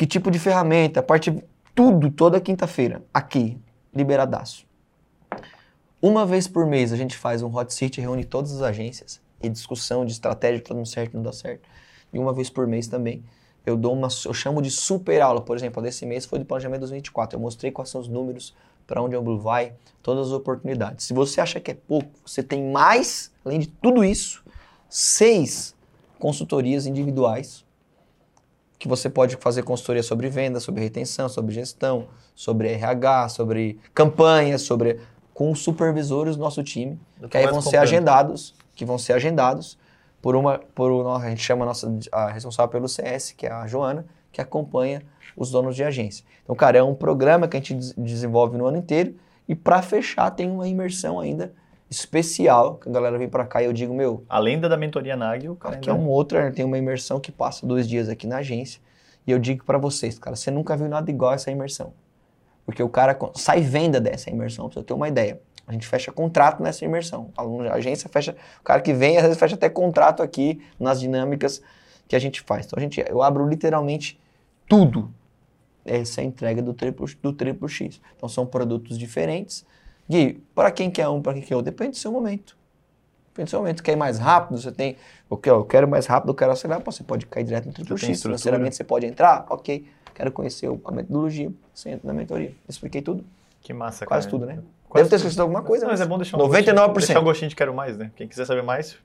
[0.00, 1.02] Que tipo de ferramenta?
[1.02, 1.44] Parte
[1.74, 3.58] tudo toda quinta-feira aqui,
[3.94, 4.66] liberadaço.
[6.00, 9.48] Uma vez por mês a gente faz um hot seat, reúne todas as agências e
[9.50, 11.68] discussão de estratégia, tá dando certo, não dá certo.
[12.14, 13.22] E uma vez por mês também
[13.66, 16.80] eu dou uma, eu chamo de super aula, por exemplo, desse mês foi do planejamento
[16.80, 17.36] 2024.
[17.36, 21.04] Eu mostrei quais são os números, para onde a Blue vai, todas as oportunidades.
[21.04, 24.42] Se você acha que é pouco, você tem mais, além de tudo isso,
[24.88, 25.76] seis
[26.18, 27.66] consultorias individuais
[28.80, 34.62] que você pode fazer consultoria sobre venda, sobre retenção, sobre gestão, sobre RH, sobre campanhas,
[34.62, 34.98] sobre
[35.34, 37.82] com supervisores do nosso time, Eu que aí vão ser comprando.
[37.82, 39.78] agendados, que vão ser agendados
[40.22, 43.52] por uma, por uma, a gente chama a nossa a responsável pelo CS, que é
[43.52, 45.02] a Joana, que acompanha
[45.36, 46.24] os donos de agência.
[46.42, 49.14] Então, cara, é um programa que a gente des- desenvolve no ano inteiro
[49.46, 51.52] e para fechar tem uma imersão ainda
[51.90, 55.16] especial, que a galera vem para cá e eu digo, meu, Além da da mentoria
[55.16, 56.52] Nagel, cara, Aqui é um outro, né?
[56.52, 58.80] tem uma imersão que passa dois dias aqui na agência.
[59.26, 61.92] E eu digo pra vocês, cara, você nunca viu nada igual a essa imersão.
[62.64, 65.40] Porque o cara sai venda dessa imersão, pra você ter uma ideia.
[65.66, 67.32] A gente fecha contrato nessa imersão.
[67.36, 71.60] A agência fecha, o cara que vem, às vezes fecha até contrato aqui nas dinâmicas
[72.06, 72.66] que a gente faz.
[72.66, 74.18] Então a gente, eu abro literalmente
[74.68, 75.12] tudo.
[75.84, 78.00] Essa é a entrega do triplo, do triplo X.
[78.16, 79.64] Então são produtos diferentes.
[80.10, 82.56] Gui, para quem quer um, para quem quer outro, depende do seu momento.
[83.28, 83.80] Depende do seu momento.
[83.80, 84.60] Quer ir mais rápido?
[84.60, 84.96] Você tem.
[85.28, 86.82] O que eu quero mais rápido, eu quero acelerar.
[86.84, 88.20] Você pode cair direto no triplo X.
[88.20, 89.46] Financeiramente você pode entrar?
[89.48, 89.86] Ok.
[90.12, 91.52] Quero conhecer a metodologia.
[91.72, 92.52] Você entra na mentoria.
[92.68, 93.24] Expliquei tudo?
[93.62, 94.30] Que massa, Quase cara.
[94.30, 94.58] tudo, né?
[94.88, 95.84] Quase Deve ter esquecido alguma coisa.
[95.84, 96.48] Não, mas é bom deixar um 99%.
[96.48, 98.10] Gostinho, deixar um gostinho de quero mais, né?
[98.16, 98.96] Quem quiser saber mais,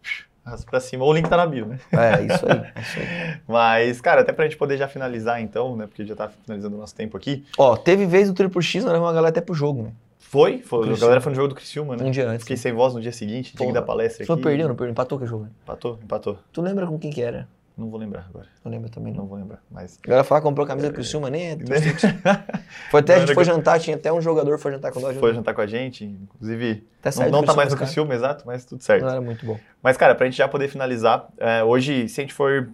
[0.44, 1.04] arrasta pra cima.
[1.04, 1.80] Ou o link tá na bio, né?
[1.92, 2.72] É, isso aí.
[2.76, 3.42] É isso aí.
[3.48, 5.86] Mas, cara, até pra gente poder já finalizar então, né?
[5.86, 7.46] Porque já tá finalizando o nosso tempo aqui.
[7.60, 9.92] Ó, teve vez do triplo X, nós levamos a galera até pro jogo, né?
[10.36, 10.94] Foi, foi.
[10.94, 12.04] A galera foi no jogo do Criciúma, né?
[12.04, 12.44] Um dia antes.
[12.44, 14.42] Fiquei sem voz no dia seguinte, tinha que dar palestra aqui.
[14.42, 14.92] perdeu, não perdeu?
[14.92, 15.52] Empatou que jogo, né?
[15.64, 16.38] Empatou, empatou.
[16.52, 17.48] Tu lembra com quem que era?
[17.78, 18.48] Não vou lembrar agora.
[18.64, 19.22] Não lembro também, não.
[19.22, 19.98] Não vou lembrar, mas...
[20.04, 21.58] A galera falar que comprou a camisa do Criciúma, nem é.
[22.92, 25.18] Foi até, a gente foi jantar, tinha até um jogador foi jantar com nós.
[25.18, 26.86] Foi jantar com a gente, inclusive...
[27.04, 29.04] Até Não, não tá mais no Criciúma, exato, mas tudo certo.
[29.04, 29.60] Não era muito bom.
[29.82, 32.70] Mas, cara, pra gente já poder finalizar, é, hoje, se a gente for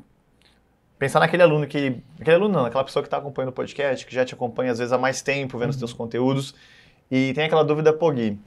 [0.99, 1.99] pensar naquele aluno que.
[2.19, 4.77] Aquele aluno não, aquela pessoa que está acompanhando o podcast, que já te acompanha às
[4.77, 6.53] vezes há mais tempo, vendo os teus conteúdos,
[7.11, 8.39] e tem aquela dúvida, pô, Gui,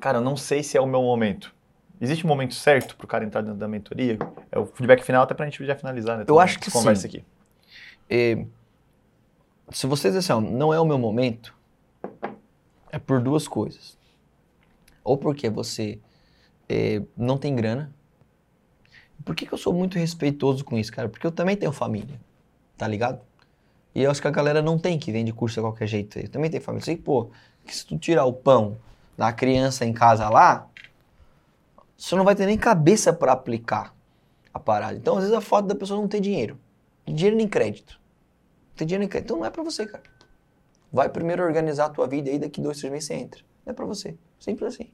[0.00, 1.54] cara, eu não sei se é o meu momento.
[2.00, 4.18] Existe um momento certo pro cara entrar dentro da mentoria?
[4.50, 6.24] É o feedback final até pra gente já finalizar, né?
[6.26, 7.08] Eu acho que conversa sim.
[7.08, 7.24] aqui.
[8.10, 8.46] E,
[9.70, 11.54] se você dizer assim, ó, não é o meu momento,
[12.90, 13.96] é por duas coisas.
[15.04, 16.00] Ou porque você
[16.68, 17.92] eh, não tem grana.
[19.24, 21.08] Por que, que eu sou muito respeitoso com isso, cara?
[21.08, 22.18] Porque eu também tenho família,
[22.76, 23.20] tá ligado?
[23.94, 26.18] E eu acho que a galera não tem que vende curso de qualquer jeito.
[26.18, 26.80] Eu também tenho família.
[26.80, 27.30] Eu sei, pô,
[27.64, 28.76] que se tu tirar o pão
[29.16, 30.68] da criança em casa lá,
[31.96, 33.94] você não vai ter nem cabeça para aplicar
[34.52, 34.96] a parada.
[34.96, 36.58] Então, às vezes, a foto da pessoa não ter dinheiro.
[37.06, 38.00] Dinheiro nem crédito.
[38.70, 39.26] Não tem dinheiro nem crédito.
[39.26, 40.02] Então, não é para você, cara.
[40.92, 43.40] Vai primeiro organizar a tua vida e daqui dois, três meses você entra.
[43.64, 44.16] Não é para você.
[44.38, 44.90] Simples assim.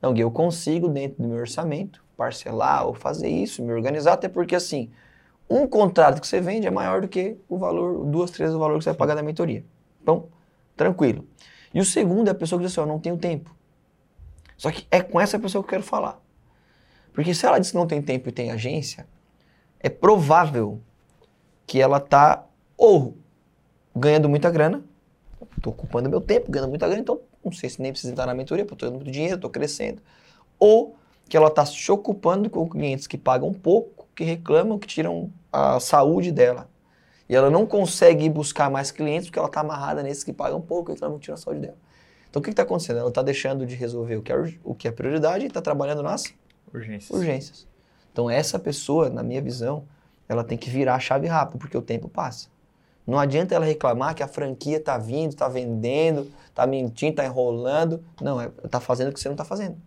[0.00, 4.28] Não, Gui, eu consigo, dentro do meu orçamento, parcelar ou fazer isso, me organizar, até
[4.28, 4.90] porque, assim,
[5.48, 8.78] um contrato que você vende é maior do que o valor, duas, três o valor
[8.78, 9.64] que você vai pagar da mentoria.
[10.02, 10.26] Então,
[10.76, 11.26] tranquilo.
[11.72, 13.54] E o segundo é a pessoa que diz assim, eu não tenho tempo.
[14.56, 16.20] Só que é com essa pessoa que eu quero falar.
[17.12, 19.06] Porque se ela diz que não tem tempo e tem agência,
[19.80, 20.80] é provável
[21.66, 22.44] que ela tá
[22.76, 23.16] ou
[23.94, 24.84] ganhando muita grana,
[25.56, 28.34] estou ocupando meu tempo, ganhando muita grana, então não sei se nem precisa entrar na
[28.34, 30.00] mentoria, porque estou ganhando muito dinheiro, estou crescendo.
[30.58, 30.96] Ou
[31.28, 35.78] que ela está se ocupando com clientes que pagam pouco, que reclamam, que tiram a
[35.78, 36.68] saúde dela.
[37.28, 40.92] E ela não consegue buscar mais clientes porque ela está amarrada nesses que pagam pouco,
[40.92, 41.76] então ela não tira a saúde dela.
[42.30, 42.98] Então o que está acontecendo?
[42.98, 46.02] Ela está deixando de resolver o que é, o que é prioridade e está trabalhando
[46.02, 46.24] nas
[46.72, 47.10] urgências.
[47.10, 47.66] urgências.
[48.12, 49.84] Então essa pessoa, na minha visão,
[50.28, 52.48] ela tem que virar a chave rápido, porque o tempo passa.
[53.06, 58.04] Não adianta ela reclamar que a franquia está vindo, está vendendo, está mentindo, está enrolando.
[58.20, 59.78] Não, está é, fazendo o que você não está fazendo.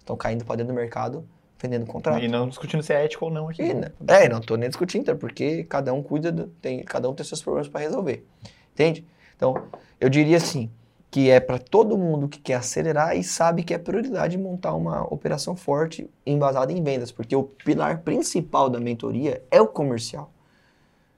[0.00, 1.24] Estão caindo para dentro do mercado,
[1.58, 2.22] vendendo contrato.
[2.22, 3.62] E não discutindo se é ético ou não aqui.
[3.62, 3.90] E, né?
[4.06, 7.42] É, não estou nem discutindo, porque cada um cuida, do, tem, cada um tem seus
[7.42, 8.26] problemas para resolver.
[8.72, 9.04] Entende?
[9.36, 9.64] Então,
[10.00, 10.70] eu diria assim,
[11.10, 15.02] que é para todo mundo que quer acelerar e sabe que é prioridade montar uma
[15.12, 20.30] operação forte embasada em vendas, porque o pilar principal da mentoria é o comercial.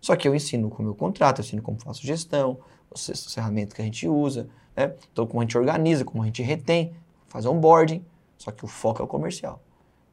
[0.00, 2.58] Só que eu ensino como eu contrato, eu ensino como faço gestão,
[2.94, 4.94] as ferramentas que a gente usa, né?
[5.12, 6.92] então como a gente organiza, como a gente retém,
[7.28, 8.04] faz onboarding,
[8.38, 9.60] só que o foco é o comercial.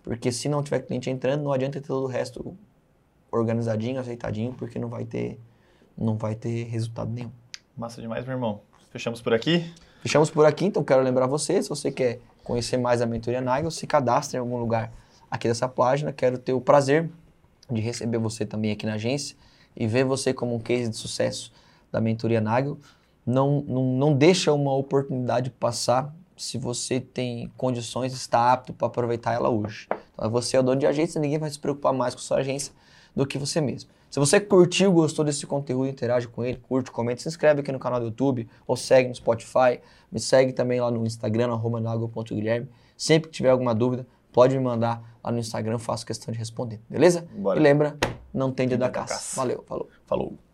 [0.08, 2.58] Porque se não tiver cliente entrando, não adianta ter todo o resto
[3.30, 5.38] organizadinho, aceitadinho, porque não vai ter,
[5.97, 7.32] não vai ter resultado nenhum.
[7.76, 8.62] Massa demais, meu irmão.
[8.89, 9.70] Fechamos por aqui?
[10.01, 13.70] Fechamos por aqui, então quero lembrar você, se você quer conhecer mais a mentoria Nigel,
[13.70, 14.93] se cadastre em algum lugar
[15.30, 16.14] aqui dessa página.
[16.14, 17.10] Quero ter o prazer
[17.70, 19.36] de receber você também aqui na agência
[19.76, 21.51] e ver você como um case de sucesso
[21.91, 22.78] da mentoria Nagel.
[23.26, 29.33] Não, não, não deixa uma oportunidade passar se você tem condições, está apto para aproveitar
[29.33, 29.88] ela hoje.
[30.13, 32.73] Então, você é o dono de agência, ninguém vai se preocupar mais com sua agência
[33.15, 33.89] do que você mesmo.
[34.09, 37.79] Se você curtiu, gostou desse conteúdo, interage com ele, curte, comenta, se inscreve aqui no
[37.79, 39.81] canal do YouTube ou segue no Spotify.
[40.11, 41.81] Me segue também lá no Instagram, arroba
[42.95, 46.79] Sempre que tiver alguma dúvida, pode me mandar lá no Instagram, faço questão de responder,
[46.89, 47.27] beleza?
[47.35, 47.59] Bora.
[47.59, 47.97] E lembra,
[48.33, 49.13] não tem dia da caça.
[49.15, 49.35] caça.
[49.35, 49.89] Valeu, falou.
[50.05, 50.47] Falou.